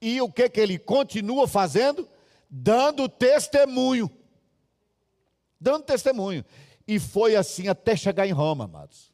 E 0.01 0.21
o 0.21 0.31
que, 0.31 0.49
que 0.49 0.61
ele 0.61 0.79
continua 0.79 1.49
fazendo? 1.49 2.09
Dando 2.49 3.09
testemunho. 3.09 4.11
Dando 5.61 5.85
testemunho. 5.85 6.45
E 6.87 6.99
foi 6.99 7.35
assim 7.35 7.69
até 7.69 7.97
chegar 7.97 8.27
em 8.27 8.33
Roma, 8.33 8.65
amados. 8.65 9.13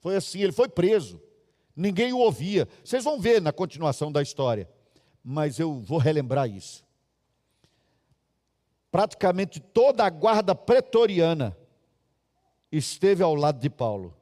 Foi 0.00 0.16
assim, 0.16 0.40
ele 0.40 0.52
foi 0.52 0.68
preso. 0.68 1.20
Ninguém 1.74 2.12
o 2.12 2.18
ouvia. 2.18 2.68
Vocês 2.84 3.04
vão 3.04 3.20
ver 3.20 3.40
na 3.40 3.52
continuação 3.52 4.10
da 4.10 4.20
história. 4.20 4.68
Mas 5.22 5.58
eu 5.58 5.74
vou 5.80 5.98
relembrar 5.98 6.48
isso. 6.48 6.84
Praticamente 8.90 9.60
toda 9.60 10.04
a 10.04 10.10
guarda 10.10 10.54
pretoriana 10.54 11.56
esteve 12.72 13.22
ao 13.22 13.34
lado 13.34 13.60
de 13.60 13.70
Paulo, 13.70 14.16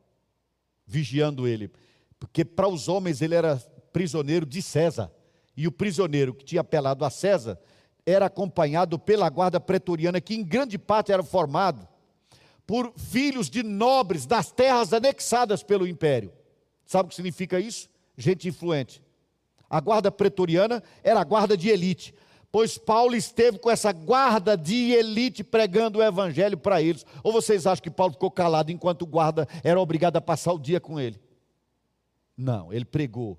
vigiando 0.87 1.48
ele. 1.48 1.70
Porque 2.18 2.44
para 2.44 2.68
os 2.68 2.88
homens 2.88 3.22
ele 3.22 3.35
era 3.35 3.57
prisioneiro 3.92 4.44
de 4.44 4.61
César. 4.61 5.11
E 5.59 5.66
o 5.66 5.73
prisioneiro 5.73 6.33
que 6.33 6.44
tinha 6.44 6.61
apelado 6.61 7.05
a 7.05 7.11
César 7.11 7.59
era 8.07 8.27
acompanhado 8.27 8.97
pela 8.97 9.29
guarda 9.29 9.59
pretoriana, 9.59 10.21
que 10.21 10.37
em 10.37 10.44
grande 10.44 10.79
parte 10.79 11.11
era 11.11 11.21
formado 11.21 11.88
por 12.64 12.92
filhos 12.97 13.51
de 13.51 13.64
nobres 13.64 14.25
das 14.25 14.53
terras 14.53 14.92
anexadas 14.92 15.64
pelo 15.64 15.85
império. 15.85 16.33
Sabe 16.87 17.07
o 17.07 17.09
que 17.09 17.16
significa 17.16 17.59
isso? 17.59 17.90
Gente 18.16 18.47
influente. 18.47 19.03
A 19.68 19.81
guarda 19.81 20.12
pretoriana 20.12 20.81
era 21.03 21.18
a 21.21 21.25
guarda 21.25 21.57
de 21.57 21.71
elite, 21.71 22.14
pois 22.53 22.79
Paulo 22.79 23.16
esteve 23.16 23.59
com 23.59 23.68
essa 23.68 23.90
guarda 23.90 24.57
de 24.57 24.92
elite 24.92 25.42
pregando 25.42 25.99
o 25.99 26.03
evangelho 26.05 26.57
para 26.57 26.81
eles. 26.81 27.05
Ou 27.21 27.33
vocês 27.33 27.66
acham 27.66 27.83
que 27.83 27.90
Paulo 27.90 28.12
ficou 28.12 28.31
calado 28.31 28.71
enquanto 28.71 29.03
o 29.03 29.07
guarda 29.07 29.49
era 29.64 29.81
obrigado 29.81 30.18
a 30.18 30.21
passar 30.21 30.53
o 30.53 30.59
dia 30.59 30.79
com 30.79 31.01
ele? 31.01 31.21
Não, 32.37 32.73
ele 32.73 32.85
pregou. 32.85 33.37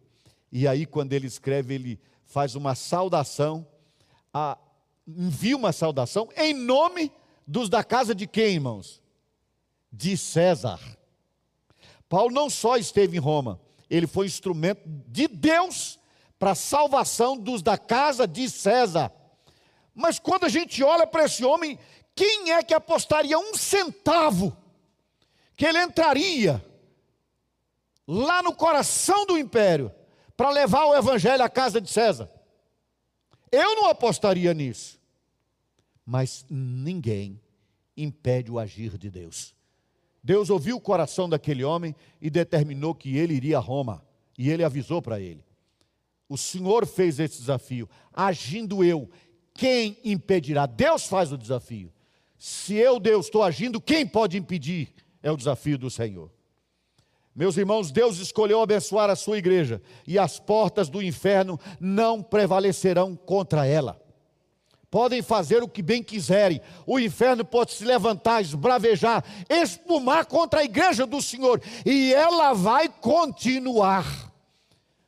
E 0.51 0.67
aí, 0.67 0.85
quando 0.85 1.13
ele 1.13 1.27
escreve, 1.27 1.75
ele 1.75 1.99
faz 2.29 2.53
uma 2.53 2.75
saudação, 2.75 3.67
a, 4.31 4.55
envia 5.07 5.57
uma 5.57 5.73
saudação 5.73 6.29
em 6.37 6.53
nome 6.53 7.11
dos 7.45 7.67
da 7.69 7.83
casa 7.83 8.13
de 8.13 8.27
quem, 8.27 8.53
irmãos? 8.53 9.01
De 9.91 10.15
César. 10.15 10.79
Paulo 12.07 12.31
não 12.31 12.47
só 12.47 12.77
esteve 12.77 13.17
em 13.17 13.19
Roma, 13.19 13.59
ele 13.89 14.05
foi 14.05 14.27
instrumento 14.27 14.83
de 14.85 15.27
Deus 15.27 15.99
para 16.37 16.51
a 16.51 16.55
salvação 16.55 17.35
dos 17.35 17.63
da 17.63 17.79
casa 17.79 18.27
de 18.27 18.47
César. 18.47 19.11
Mas 19.95 20.19
quando 20.19 20.43
a 20.43 20.49
gente 20.49 20.83
olha 20.83 21.07
para 21.07 21.25
esse 21.25 21.43
homem, 21.43 21.79
quem 22.15 22.51
é 22.51 22.61
que 22.61 22.75
apostaria 22.75 23.39
um 23.39 23.55
centavo 23.55 24.55
que 25.55 25.65
ele 25.65 25.81
entraria 25.81 26.63
lá 28.07 28.43
no 28.43 28.53
coração 28.53 29.25
do 29.25 29.37
império, 29.37 29.91
para 30.39 30.51
levar 30.51 30.85
o 30.85 30.95
evangelho 30.95 31.43
à 31.43 31.49
casa 31.49 31.81
de 31.81 31.89
César. 31.89 32.31
Eu 33.51 33.75
não 33.75 33.89
apostaria 33.89 34.53
nisso. 34.53 34.97
Mas 36.05 36.45
ninguém 36.49 37.41
impede 37.97 38.49
o 38.49 38.57
agir 38.57 38.97
de 38.97 39.11
Deus. 39.11 39.53
Deus 40.23 40.49
ouviu 40.49 40.77
o 40.77 40.81
coração 40.81 41.27
daquele 41.27 41.61
homem 41.61 41.93
e 42.21 42.29
determinou 42.29 42.95
que 42.95 43.17
ele 43.17 43.33
iria 43.33 43.57
a 43.57 43.59
Roma. 43.59 44.01
E 44.37 44.49
ele 44.49 44.63
avisou 44.63 45.01
para 45.01 45.19
ele. 45.19 45.43
O 46.29 46.37
Senhor 46.37 46.87
fez 46.87 47.19
esse 47.19 47.39
desafio. 47.39 47.89
Agindo 48.13 48.81
eu, 48.81 49.09
quem 49.53 49.97
impedirá? 50.05 50.65
Deus 50.65 51.05
faz 51.05 51.33
o 51.33 51.37
desafio. 51.37 51.91
Se 52.37 52.75
eu, 52.75 52.97
Deus, 52.97 53.25
estou 53.25 53.43
agindo, 53.43 53.81
quem 53.81 54.07
pode 54.07 54.37
impedir? 54.37 54.93
É 55.21 55.29
o 55.29 55.35
desafio 55.35 55.77
do 55.77 55.89
Senhor. 55.89 56.31
Meus 57.35 57.57
irmãos, 57.57 57.91
Deus 57.91 58.17
escolheu 58.19 58.61
abençoar 58.61 59.09
a 59.09 59.15
sua 59.15 59.37
igreja 59.37 59.81
e 60.05 60.17
as 60.17 60.39
portas 60.39 60.89
do 60.89 61.01
inferno 61.01 61.59
não 61.79 62.21
prevalecerão 62.21 63.15
contra 63.15 63.65
ela. 63.65 64.01
Podem 64.91 65.21
fazer 65.21 65.61
o 65.61 65.67
que 65.67 65.83
bem 65.83 66.01
quiserem, 66.01 66.59
o 66.85 66.99
inferno 66.99 67.45
pode 67.45 67.73
se 67.73 67.85
levantar, 67.85 68.41
esbravejar, 68.41 69.23
espumar 69.47 70.25
contra 70.25 70.61
a 70.61 70.63
igreja 70.63 71.05
do 71.05 71.21
Senhor 71.21 71.61
e 71.85 72.11
ela 72.11 72.53
vai 72.53 72.89
continuar. 72.89 74.05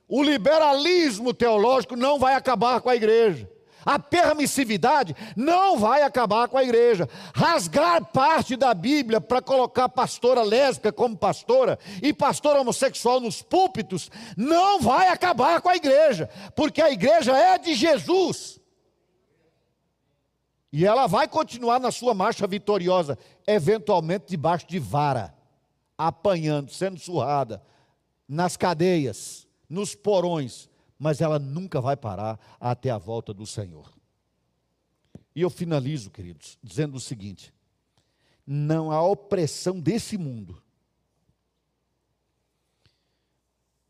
O 0.07 0.21
liberalismo 0.21 1.33
teológico 1.33 1.95
não 1.95 2.19
vai 2.19 2.35
acabar 2.35 2.79
com 2.79 2.89
a 2.89 2.95
igreja. 2.95 3.49
A 3.85 3.97
permissividade 3.97 5.15
não 5.35 5.77
vai 5.79 6.03
acabar 6.03 6.47
com 6.47 6.57
a 6.57 6.63
igreja. 6.63 7.09
Rasgar 7.33 8.05
parte 8.05 8.55
da 8.55 8.73
Bíblia 8.73 9.19
para 9.19 9.41
colocar 9.41 9.89
pastora 9.89 10.43
lésbica 10.43 10.91
como 10.91 11.17
pastora 11.17 11.79
e 12.01 12.13
pastor 12.13 12.55
homossexual 12.57 13.19
nos 13.19 13.41
púlpitos 13.41 14.09
não 14.37 14.79
vai 14.79 15.07
acabar 15.07 15.61
com 15.61 15.69
a 15.69 15.75
igreja, 15.75 16.29
porque 16.55 16.81
a 16.81 16.91
igreja 16.91 17.35
é 17.35 17.57
de 17.57 17.73
Jesus. 17.73 18.59
E 20.71 20.85
ela 20.85 21.05
vai 21.05 21.27
continuar 21.27 21.79
na 21.79 21.91
sua 21.91 22.13
marcha 22.13 22.47
vitoriosa, 22.47 23.17
eventualmente 23.45 24.25
debaixo 24.29 24.65
de 24.67 24.79
vara, 24.79 25.35
apanhando, 25.97 26.71
sendo 26.71 26.97
surrada, 26.97 27.61
nas 28.27 28.55
cadeias, 28.55 29.45
nos 29.69 29.93
porões, 29.93 30.69
mas 31.01 31.19
ela 31.19 31.39
nunca 31.39 31.81
vai 31.81 31.97
parar 31.97 32.39
até 32.59 32.91
a 32.91 32.97
volta 32.99 33.33
do 33.33 33.43
Senhor. 33.43 33.91
E 35.35 35.41
eu 35.41 35.49
finalizo, 35.49 36.11
queridos, 36.11 36.59
dizendo 36.63 36.97
o 36.97 36.99
seguinte: 36.99 37.51
não 38.45 38.91
há 38.91 39.01
opressão 39.01 39.79
desse 39.79 40.15
mundo 40.15 40.61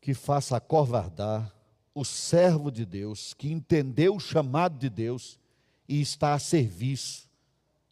que 0.00 0.14
faça 0.14 0.56
acovardar 0.56 1.54
o 1.94 2.02
servo 2.02 2.70
de 2.70 2.86
Deus, 2.86 3.34
que 3.34 3.52
entendeu 3.52 4.16
o 4.16 4.20
chamado 4.20 4.78
de 4.78 4.88
Deus 4.88 5.38
e 5.86 6.00
está 6.00 6.32
a 6.32 6.38
serviço 6.38 7.28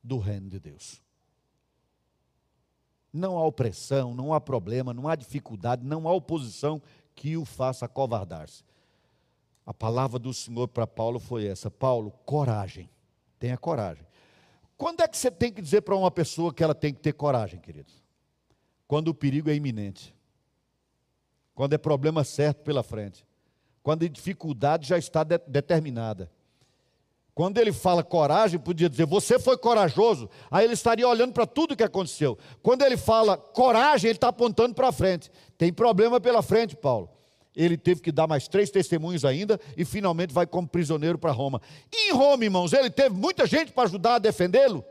do 0.03 0.17
reino 0.17 0.49
de 0.49 0.59
Deus. 0.59 1.03
Não 3.13 3.37
há 3.37 3.45
opressão, 3.45 4.15
não 4.15 4.33
há 4.33 4.41
problema, 4.41 4.95
não 4.95 5.07
há 5.07 5.15
dificuldade, 5.15 5.85
não 5.85 6.09
há 6.09 6.13
oposição 6.13 6.81
que 7.15 7.37
o 7.37 7.45
faça 7.45 7.85
acovardar-se. 7.85 8.70
A 9.66 9.75
palavra 9.75 10.18
do 10.18 10.33
Senhor 10.33 10.68
para 10.68 10.87
Paulo 10.87 11.18
foi 11.18 11.46
essa: 11.46 11.70
Paulo, 11.70 12.12
coragem, 12.25 12.88
tenha 13.38 13.57
coragem. 13.57 14.05
Quando 14.77 15.03
é 15.03 15.09
que 15.09 15.16
você 15.16 15.31
tem 15.31 15.53
que 15.53 15.61
dizer 15.61 15.83
para 15.83 15.94
uma 15.94 16.11
pessoa 16.11 16.55
que 16.55 16.64
ela 16.64 16.75
tem 16.75 16.92
que 16.92 17.01
ter 17.01 17.12
coragem, 17.12 17.61
queridos? 17.61 18.03
Quando 18.88 19.09
o 19.09 19.14
perigo 19.14 19.51
é 19.51 19.55
iminente, 19.55 20.14
quando 21.55 21.75
é 21.75 21.79
problema 21.79 22.25
certo 22.25 22.62
pela 22.62 22.83
frente, 22.83 23.27
quando 23.83 24.05
a 24.05 24.09
dificuldade 24.09 24.88
já 24.88 24.99
está 24.99 25.23
de 25.23 25.38
determinada. 25.46 26.31
Quando 27.33 27.59
ele 27.59 27.73
fala 27.73 28.03
coragem, 28.03 28.59
podia 28.59 28.88
dizer, 28.88 29.07
você 29.07 29.38
foi 29.38 29.57
corajoso, 29.57 30.29
aí 30.51 30.64
ele 30.64 30.75
estaria 30.75 31.07
olhando 31.09 31.33
para 31.33 31.46
tudo 31.46 31.77
que 31.77 31.83
aconteceu. 31.83 32.37
Quando 32.62 32.83
ele 32.83 32.96
fala 32.96 33.37
coragem, 33.37 34.11
ele 34.11 34.16
está 34.16 34.29
apontando 34.29 34.75
para 34.75 34.90
frente. 34.92 35.31
Tem 35.57 35.73
problema 35.73 36.20
pela 36.20 36.42
frente, 36.42 36.77
Paulo 36.77 37.09
ele 37.55 37.77
teve 37.77 38.01
que 38.01 38.13
dar 38.13 38.27
mais 38.27 38.47
três 38.47 38.71
testemunhos 38.71 39.25
ainda 39.25 39.61
e 39.77 39.85
finalmente 39.85 40.33
vai 40.33 40.47
como 40.47 40.69
prisioneiro 40.69 41.19
para 41.19 41.33
Roma. 41.33 41.61
E 41.93 42.11
em 42.11 42.13
Roma, 42.13 42.45
irmãos, 42.45 42.73
ele 42.73 42.91
teve 42.91 43.15
muita 43.15 43.47
gente 43.47 43.73
para 43.73 43.85
ajudar 43.85 44.17
a 44.17 44.19
defendê-lo. 44.19 44.85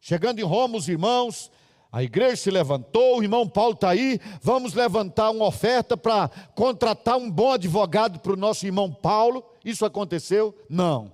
Chegando 0.00 0.38
em 0.38 0.44
Roma, 0.44 0.78
os 0.78 0.88
irmãos, 0.88 1.50
a 1.90 2.02
igreja 2.02 2.36
se 2.36 2.50
levantou, 2.50 3.18
o 3.18 3.22
irmão 3.22 3.48
Paulo 3.48 3.74
está 3.74 3.90
aí, 3.90 4.20
vamos 4.40 4.74
levantar 4.74 5.30
uma 5.30 5.46
oferta 5.46 5.96
para 5.96 6.28
contratar 6.54 7.16
um 7.16 7.30
bom 7.30 7.52
advogado 7.52 8.20
para 8.20 8.32
o 8.32 8.36
nosso 8.36 8.64
irmão 8.66 8.92
Paulo. 8.92 9.44
Isso 9.64 9.84
aconteceu? 9.84 10.56
Não. 10.68 11.12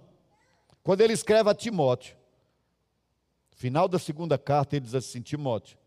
Quando 0.82 1.00
ele 1.00 1.12
escreve 1.12 1.48
a 1.48 1.54
Timóteo, 1.54 2.16
final 3.52 3.86
da 3.86 3.98
segunda 3.98 4.36
carta, 4.36 4.76
ele 4.76 4.84
diz 4.84 4.94
assim: 4.94 5.22
Timóteo, 5.22 5.78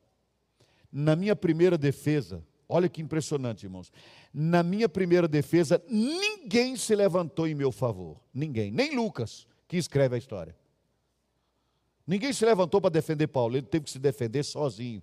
na 0.92 1.16
minha 1.16 1.36
primeira 1.36 1.78
defesa, 1.78 2.42
Olha 2.68 2.90
que 2.90 3.02
impressionante, 3.02 3.64
irmãos. 3.64 3.92
Na 4.34 4.64
minha 4.64 4.90
primeira 4.90 5.28
defesa, 5.28 5.82
ninguém 5.88 6.76
se 6.76 6.96
levantou 6.96 7.48
em 7.48 7.54
meu 7.54 7.72
favor. 7.72 8.20
Ninguém. 8.34 8.72
Nem 8.72 8.96
Lucas, 8.96 9.48
que 9.68 9.78
escreve 9.78 10.16
a 10.16 10.18
história. 10.18 10.56
Ninguém 12.08 12.34
se 12.34 12.46
levantou 12.46 12.82
para 12.82 12.90
defender 12.90 13.28
Paulo. 13.28 13.56
Ele 13.56 13.66
teve 13.66 13.86
que 13.86 13.92
se 13.92 14.00
defender 14.00 14.44
sozinho. 14.44 15.02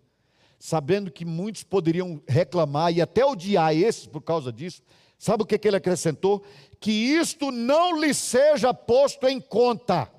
Sabendo 0.59 1.11
que 1.11 1.25
muitos 1.25 1.65
poderiam 1.65 2.23
reclamar 2.29 2.93
e 2.93 3.01
até 3.01 3.25
odiar 3.25 3.75
esses 3.75 4.07
por 4.07 4.21
causa 4.21 4.53
disso. 4.53 4.83
Sabe 5.19 5.45
o 5.45 5.47
que, 5.47 5.59
que 5.59 5.69
ele 5.69 5.77
acrescentou? 5.77 6.45
Que 6.81 6.91
isto 6.91 7.51
não 7.51 8.01
lhe 8.01 8.13
seja 8.13 8.75
posto 8.75 9.27
em 9.29 9.41
conta. 9.41 10.11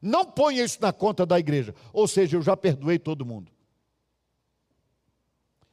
Não 0.00 0.24
ponha 0.24 0.62
isso 0.62 0.78
na 0.80 0.92
conta 0.92 1.26
da 1.26 1.38
igreja. 1.38 1.74
Ou 1.92 2.06
seja, 2.06 2.36
eu 2.36 2.42
já 2.42 2.56
perdoei 2.56 2.98
todo 2.98 3.26
mundo. 3.26 3.50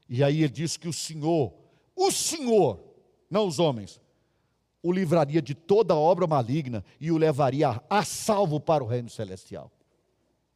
E 0.07 0.23
aí 0.23 0.43
ele 0.43 0.49
diz 0.49 0.77
que 0.77 0.87
o 0.87 0.93
Senhor, 0.93 1.53
o 1.95 2.11
Senhor, 2.11 2.79
não 3.29 3.47
os 3.47 3.59
homens, 3.59 3.99
o 4.81 4.91
livraria 4.91 5.41
de 5.41 5.55
toda 5.55 5.95
obra 5.95 6.27
maligna 6.27 6.85
e 6.99 7.11
o 7.11 7.17
levaria 7.17 7.81
a 7.89 8.05
salvo 8.05 8.59
para 8.59 8.83
o 8.83 8.87
reino 8.87 9.09
celestial. 9.09 9.71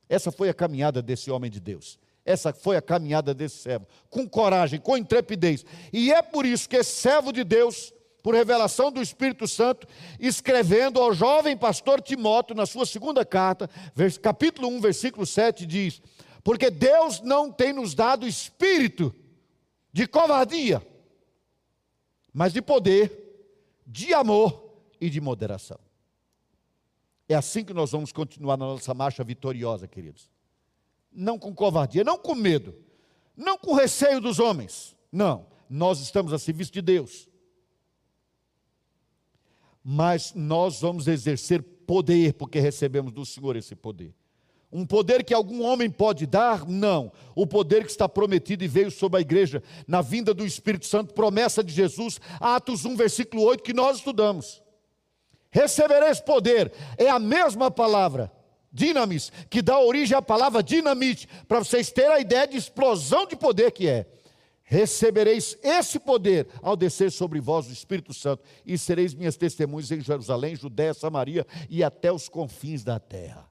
Essa 0.08 0.32
foi 0.32 0.50
a 0.50 0.54
caminhada 0.54 1.02
desse 1.02 1.32
homem 1.32 1.50
de 1.50 1.60
Deus. 1.60 2.00
Essa 2.24 2.54
foi 2.54 2.78
a 2.78 2.82
caminhada 2.82 3.34
desse 3.34 3.58
servo, 3.58 3.88
com 4.08 4.30
coragem, 4.30 4.80
com 4.80 4.96
intrepidez. 4.96 5.66
E 5.92 6.14
é 6.14 6.22
por 6.22 6.46
isso 6.46 6.70
que 6.70 6.76
esse 6.76 6.92
servo 6.92 7.32
de 7.32 7.44
Deus, 7.44 7.92
por 8.22 8.36
revelação 8.36 8.92
do 8.92 9.02
Espírito 9.02 9.48
Santo, 9.48 9.88
escrevendo 10.20 11.02
ao 11.02 11.12
jovem 11.12 11.58
pastor 11.58 12.00
Timóteo, 12.00 12.56
na 12.56 12.68
sua 12.68 12.86
segunda 12.86 13.26
carta, 13.26 13.68
capítulo 14.22 14.68
1, 14.68 14.80
versículo 14.80 15.26
7, 15.26 15.66
diz: 15.66 16.02
Porque 16.44 16.70
Deus 16.70 17.20
não 17.22 17.52
tem 17.52 17.74
nos 17.74 17.96
dado 17.96 18.28
espírito 18.28 19.12
de 19.92 20.08
covardia, 20.08 20.86
mas 22.34 22.54
de 22.54 22.62
poder, 22.62 23.12
de 23.86 24.14
amor 24.14 24.82
e 25.00 25.10
de 25.10 25.20
moderação. 25.20 25.80
É 27.28 27.36
assim 27.36 27.64
que 27.64 27.74
nós 27.74 27.92
vamos 27.92 28.12
continuar 28.12 28.58
na 28.58 28.66
nossa 28.66 28.94
marcha 28.94 29.24
vitoriosa, 29.24 29.88
queridos. 29.88 30.30
Não 31.12 31.38
com 31.38 31.54
covardia, 31.54 32.04
não 32.04 32.18
com 32.18 32.36
medo, 32.36 32.76
não 33.36 33.58
com 33.58 33.74
receio 33.74 34.20
dos 34.20 34.40
homens. 34.40 34.96
Não, 35.12 35.46
nós 35.70 36.00
estamos 36.00 36.34
a 36.34 36.40
serviço 36.40 36.72
de 36.72 36.82
Deus. 36.82 37.28
Mas 39.84 40.34
nós 40.34 40.82
vamos 40.82 41.08
exercer 41.08 41.62
poder, 41.62 42.34
porque 42.34 42.60
recebemos 42.60 43.12
do 43.12 43.26
Senhor 43.26 43.56
esse 43.56 43.76
poder. 43.76 44.14
Um 44.72 44.86
poder 44.86 45.24
que 45.24 45.34
algum 45.34 45.64
homem 45.64 45.90
pode 45.90 46.28
dar? 46.28 46.68
Não. 46.68 47.12
O 47.36 47.48
poder 47.48 47.84
que 47.84 47.92
está 47.92 48.08
prometido 48.08 48.64
e 48.64 48.68
veio 48.68 48.92
sobre 48.92 49.18
a 49.18 49.22
igreja 49.22 49.64
na 49.88 50.02
vinda 50.02 50.32
do 50.32 50.46
Espírito 50.46 50.86
Santo, 50.86 51.14
promessa 51.14 51.64
de 51.64 51.74
Jesus, 51.74 52.20
Atos 52.40 52.86
1, 52.86 52.96
versículo 52.96 53.44
8, 53.44 53.64
que 53.64 53.74
nós 53.74 53.98
estudamos. 53.98 54.62
Recebereis 55.50 56.20
poder, 56.20 56.72
é 56.98 57.10
a 57.10 57.18
mesma 57.18 57.72
palavra, 57.72 58.32
dinamis, 58.72 59.32
que 59.50 59.64
dá 59.64 59.80
origem 59.80 60.16
à 60.16 60.22
palavra 60.22 60.62
dinamite, 60.62 61.28
para 61.48 61.58
vocês 61.58 61.92
terem 61.92 62.12
a 62.12 62.20
ideia 62.20 62.48
de 62.48 62.56
explosão 62.56 63.26
de 63.26 63.36
poder 63.36 63.72
que 63.72 63.88
é. 63.88 64.06
Recebereis 64.62 65.58
esse 65.64 65.98
poder 65.98 66.48
ao 66.62 66.78
descer 66.78 67.12
sobre 67.12 67.40
vós 67.40 67.68
o 67.68 67.74
Espírito 67.74 68.14
Santo, 68.14 68.44
e 68.64 68.78
sereis 68.78 69.16
minhas 69.16 69.36
testemunhas 69.36 69.90
em 69.90 70.00
Jerusalém, 70.00 70.56
Judéia, 70.56 70.94
Samaria 70.94 71.48
e 71.68 71.84
até 71.84 72.12
os 72.12 72.30
confins 72.30 72.84
da 72.84 73.00
terra 73.00 73.49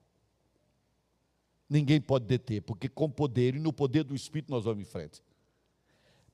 ninguém 1.68 2.00
pode 2.00 2.24
deter, 2.24 2.62
porque 2.62 2.88
com 2.88 3.10
poder 3.10 3.54
e 3.54 3.58
no 3.58 3.72
poder 3.72 4.04
do 4.04 4.14
Espírito 4.14 4.50
nós 4.50 4.64
vamos 4.64 4.82
em 4.82 4.90
frente. 4.90 5.22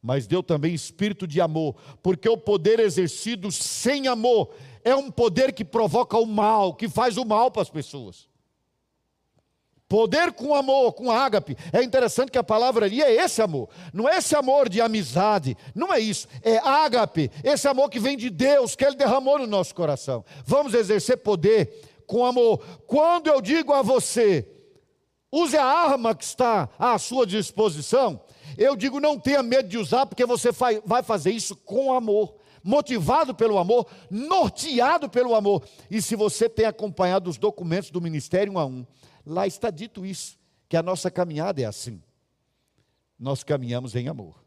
Mas 0.01 0.27
deu 0.27 0.43
também 0.43 0.75
espírito 0.75 1.27
de 1.27 1.41
amor, 1.41 1.75
porque 2.03 2.29
o 2.29 2.37
poder 2.37 2.79
exercido 2.79 3.51
sem 3.51 4.07
amor 4.07 4.55
é 4.85 4.95
um 4.95 5.11
poder 5.11 5.55
que 5.55 5.65
provoca 5.65 6.19
o 6.19 6.27
mal, 6.27 6.75
que 6.75 6.91
faz 6.91 7.17
o 7.17 7.25
mal 7.25 7.51
para 7.51 7.63
as 7.63 7.71
pessoas. 7.71 8.29
Poder 9.89 10.33
com 10.33 10.55
amor, 10.55 10.93
com 10.93 11.11
ágape. 11.11 11.57
É 11.73 11.83
interessante 11.83 12.31
que 12.31 12.37
a 12.37 12.45
palavra 12.45 12.85
ali 12.85 13.01
é 13.01 13.15
esse 13.15 13.41
amor. 13.41 13.71
Não 13.95 14.07
é 14.07 14.19
esse 14.19 14.37
amor 14.37 14.69
de 14.69 14.81
amizade, 14.81 15.57
não 15.75 15.93
é 15.93 16.01
isso. 16.01 16.29
É 16.43 16.59
ágape, 16.59 17.31
esse 17.43 17.67
amor 17.67 17.89
que 17.89 17.99
vem 17.99 18.17
de 18.17 18.29
Deus, 18.29 18.77
que 18.77 18.85
Ele 18.85 18.97
derramou 18.97 19.39
no 19.39 19.47
nosso 19.47 19.75
coração. 19.75 20.23
Vamos 20.45 20.75
exercer 20.75 21.17
poder 21.19 21.81
com 22.07 22.27
amor. 22.27 22.59
Quando 22.87 23.29
eu 23.29 23.41
digo 23.41 23.73
a 23.73 23.81
você, 23.81 24.54
Use 25.37 25.57
a 25.57 25.65
arma 25.65 26.15
que 26.15 26.23
está 26.23 26.69
à 26.79 26.97
sua 26.97 27.27
disposição. 27.27 28.25
Eu 28.57 28.77
digo, 28.77 29.01
não 29.01 29.19
tenha 29.19 29.43
medo 29.43 29.69
de 29.69 29.77
usar, 29.77 30.07
porque 30.07 30.25
você 30.25 30.51
vai 30.87 31.03
fazer 31.03 31.33
isso 31.33 31.57
com 31.57 31.93
amor, 31.93 32.37
motivado 32.63 33.35
pelo 33.35 33.59
amor, 33.59 33.91
norteado 34.09 35.11
pelo 35.11 35.35
amor. 35.35 35.67
E 35.91 36.01
se 36.01 36.15
você 36.15 36.49
tem 36.49 36.67
acompanhado 36.67 37.29
os 37.29 37.37
documentos 37.37 37.91
do 37.91 38.01
Ministério 38.01 38.53
um 38.53 38.59
a 38.61 38.65
um, 38.65 38.87
lá 39.27 39.45
está 39.45 39.71
dito 39.71 40.07
isso, 40.07 40.39
que 40.69 40.77
a 40.77 40.83
nossa 40.85 41.11
caminhada 41.11 41.61
é 41.61 41.65
assim. 41.65 42.01
Nós 43.19 43.43
caminhamos 43.43 43.97
em 43.97 44.07
amor. 44.07 44.41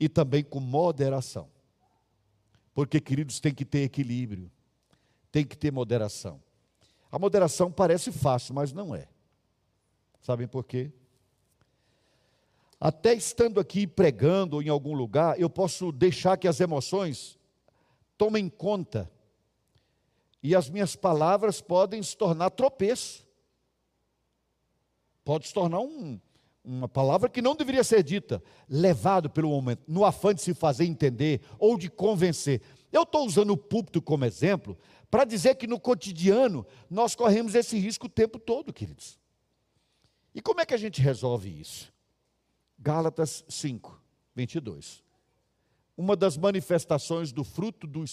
E 0.00 0.08
também 0.08 0.42
com 0.42 0.60
moderação. 0.60 1.50
Porque, 2.72 2.98
queridos, 3.02 3.38
tem 3.38 3.52
que 3.52 3.66
ter 3.66 3.82
equilíbrio, 3.82 4.50
tem 5.30 5.44
que 5.44 5.58
ter 5.58 5.70
moderação. 5.70 6.43
A 7.14 7.18
moderação 7.20 7.70
parece 7.70 8.10
fácil, 8.10 8.56
mas 8.56 8.72
não 8.72 8.92
é. 8.92 9.06
Sabem 10.20 10.48
por 10.48 10.64
quê? 10.64 10.90
Até 12.80 13.14
estando 13.14 13.60
aqui 13.60 13.86
pregando 13.86 14.60
em 14.60 14.68
algum 14.68 14.94
lugar, 14.94 15.38
eu 15.38 15.48
posso 15.48 15.92
deixar 15.92 16.36
que 16.36 16.48
as 16.48 16.58
emoções 16.58 17.38
tomem 18.18 18.48
conta. 18.48 19.08
E 20.42 20.56
as 20.56 20.68
minhas 20.68 20.96
palavras 20.96 21.60
podem 21.60 22.02
se 22.02 22.16
tornar 22.16 22.50
tropeço. 22.50 23.24
Pode 25.24 25.46
se 25.46 25.54
tornar 25.54 25.78
um, 25.78 26.18
uma 26.64 26.88
palavra 26.88 27.28
que 27.28 27.40
não 27.40 27.54
deveria 27.54 27.84
ser 27.84 28.02
dita, 28.02 28.42
levado 28.68 29.30
pelo 29.30 29.50
momento, 29.50 29.84
no 29.86 30.04
afã 30.04 30.34
de 30.34 30.42
se 30.42 30.52
fazer 30.52 30.84
entender 30.84 31.42
ou 31.60 31.78
de 31.78 31.88
convencer. 31.88 32.60
Eu 32.90 33.04
estou 33.04 33.24
usando 33.24 33.50
o 33.50 33.56
púlpito 33.56 34.02
como 34.02 34.24
exemplo, 34.24 34.76
para 35.14 35.24
dizer 35.24 35.54
que 35.54 35.68
no 35.68 35.78
cotidiano 35.78 36.66
nós 36.90 37.14
corremos 37.14 37.54
esse 37.54 37.78
risco 37.78 38.06
o 38.06 38.08
tempo 38.08 38.36
todo, 38.36 38.72
queridos. 38.72 39.16
E 40.34 40.42
como 40.42 40.60
é 40.60 40.66
que 40.66 40.74
a 40.74 40.76
gente 40.76 41.00
resolve 41.00 41.48
isso? 41.48 41.94
Gálatas 42.76 43.44
5, 43.48 44.02
22. 44.34 45.04
Uma 45.96 46.16
das 46.16 46.36
manifestações 46.36 47.30
do 47.32 47.44
fruto 47.44 47.86
do, 47.86 48.04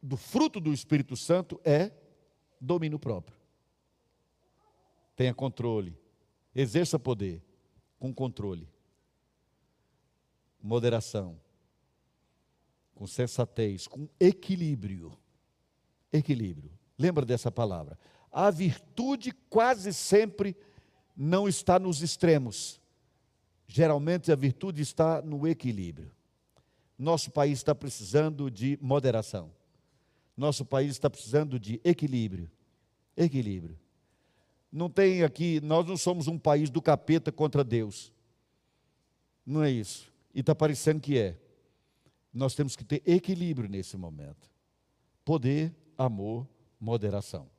do 0.00 0.16
fruto 0.16 0.60
do 0.60 0.72
Espírito 0.72 1.16
Santo 1.16 1.60
é 1.64 1.90
domínio 2.60 3.00
próprio. 3.00 3.36
Tenha 5.16 5.34
controle, 5.34 5.98
exerça 6.54 6.96
poder 6.96 7.44
com 7.98 8.14
controle, 8.14 8.68
moderação, 10.62 11.40
com 12.94 13.04
sensatez, 13.04 13.88
com 13.88 14.08
equilíbrio 14.20 15.18
equilíbrio. 16.12 16.70
Lembra 16.98 17.24
dessa 17.24 17.50
palavra? 17.50 17.98
A 18.30 18.50
virtude 18.50 19.32
quase 19.48 19.92
sempre 19.92 20.56
não 21.16 21.48
está 21.48 21.78
nos 21.78 22.02
extremos. 22.02 22.80
Geralmente 23.66 24.30
a 24.30 24.36
virtude 24.36 24.82
está 24.82 25.22
no 25.22 25.46
equilíbrio. 25.46 26.12
Nosso 26.98 27.30
país 27.30 27.58
está 27.58 27.74
precisando 27.74 28.50
de 28.50 28.78
moderação. 28.80 29.50
Nosso 30.36 30.64
país 30.64 30.92
está 30.92 31.10
precisando 31.10 31.58
de 31.58 31.80
equilíbrio. 31.82 32.50
Equilíbrio. 33.16 33.78
Não 34.70 34.90
tem 34.90 35.22
aqui, 35.22 35.60
nós 35.62 35.86
não 35.86 35.96
somos 35.96 36.26
um 36.26 36.38
país 36.38 36.68
do 36.68 36.82
capeta 36.82 37.32
contra 37.32 37.64
Deus. 37.64 38.12
Não 39.44 39.62
é 39.62 39.70
isso. 39.70 40.12
E 40.34 40.40
está 40.40 40.54
parecendo 40.54 41.00
que 41.00 41.18
é. 41.18 41.38
Nós 42.32 42.54
temos 42.54 42.76
que 42.76 42.84
ter 42.84 43.02
equilíbrio 43.06 43.68
nesse 43.68 43.96
momento. 43.96 44.50
Poder 45.24 45.74
amor, 45.96 46.46
moderação. 46.78 47.50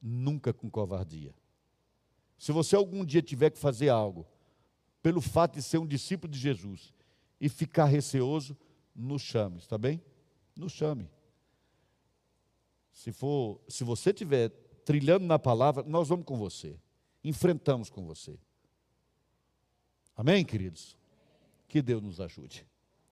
Nunca 0.00 0.52
com 0.52 0.70
covardia. 0.70 1.34
Se 2.38 2.52
você 2.52 2.76
algum 2.76 3.04
dia 3.04 3.20
tiver 3.20 3.50
que 3.50 3.58
fazer 3.58 3.88
algo, 3.88 4.26
pelo 5.02 5.20
fato 5.20 5.54
de 5.54 5.62
ser 5.62 5.78
um 5.78 5.86
discípulo 5.86 6.32
de 6.32 6.38
Jesus 6.38 6.94
e 7.40 7.48
ficar 7.48 7.86
receoso, 7.86 8.56
nos 8.94 9.22
chame, 9.22 9.58
está 9.58 9.76
bem? 9.76 10.02
Nos 10.56 10.72
chame. 10.72 11.10
Se 12.92 13.12
for, 13.12 13.60
se 13.68 13.84
você 13.84 14.10
estiver 14.10 14.50
trilhando 14.84 15.24
na 15.24 15.38
palavra, 15.38 15.82
nós 15.84 16.08
vamos 16.08 16.24
com 16.24 16.36
você. 16.36 16.78
Enfrentamos 17.22 17.90
com 17.90 18.04
você. 18.04 18.38
Amém, 20.16 20.44
queridos? 20.44 20.96
Que 21.68 21.80
Deus 21.80 22.02
nos 22.02 22.20
ajude. 22.20 22.66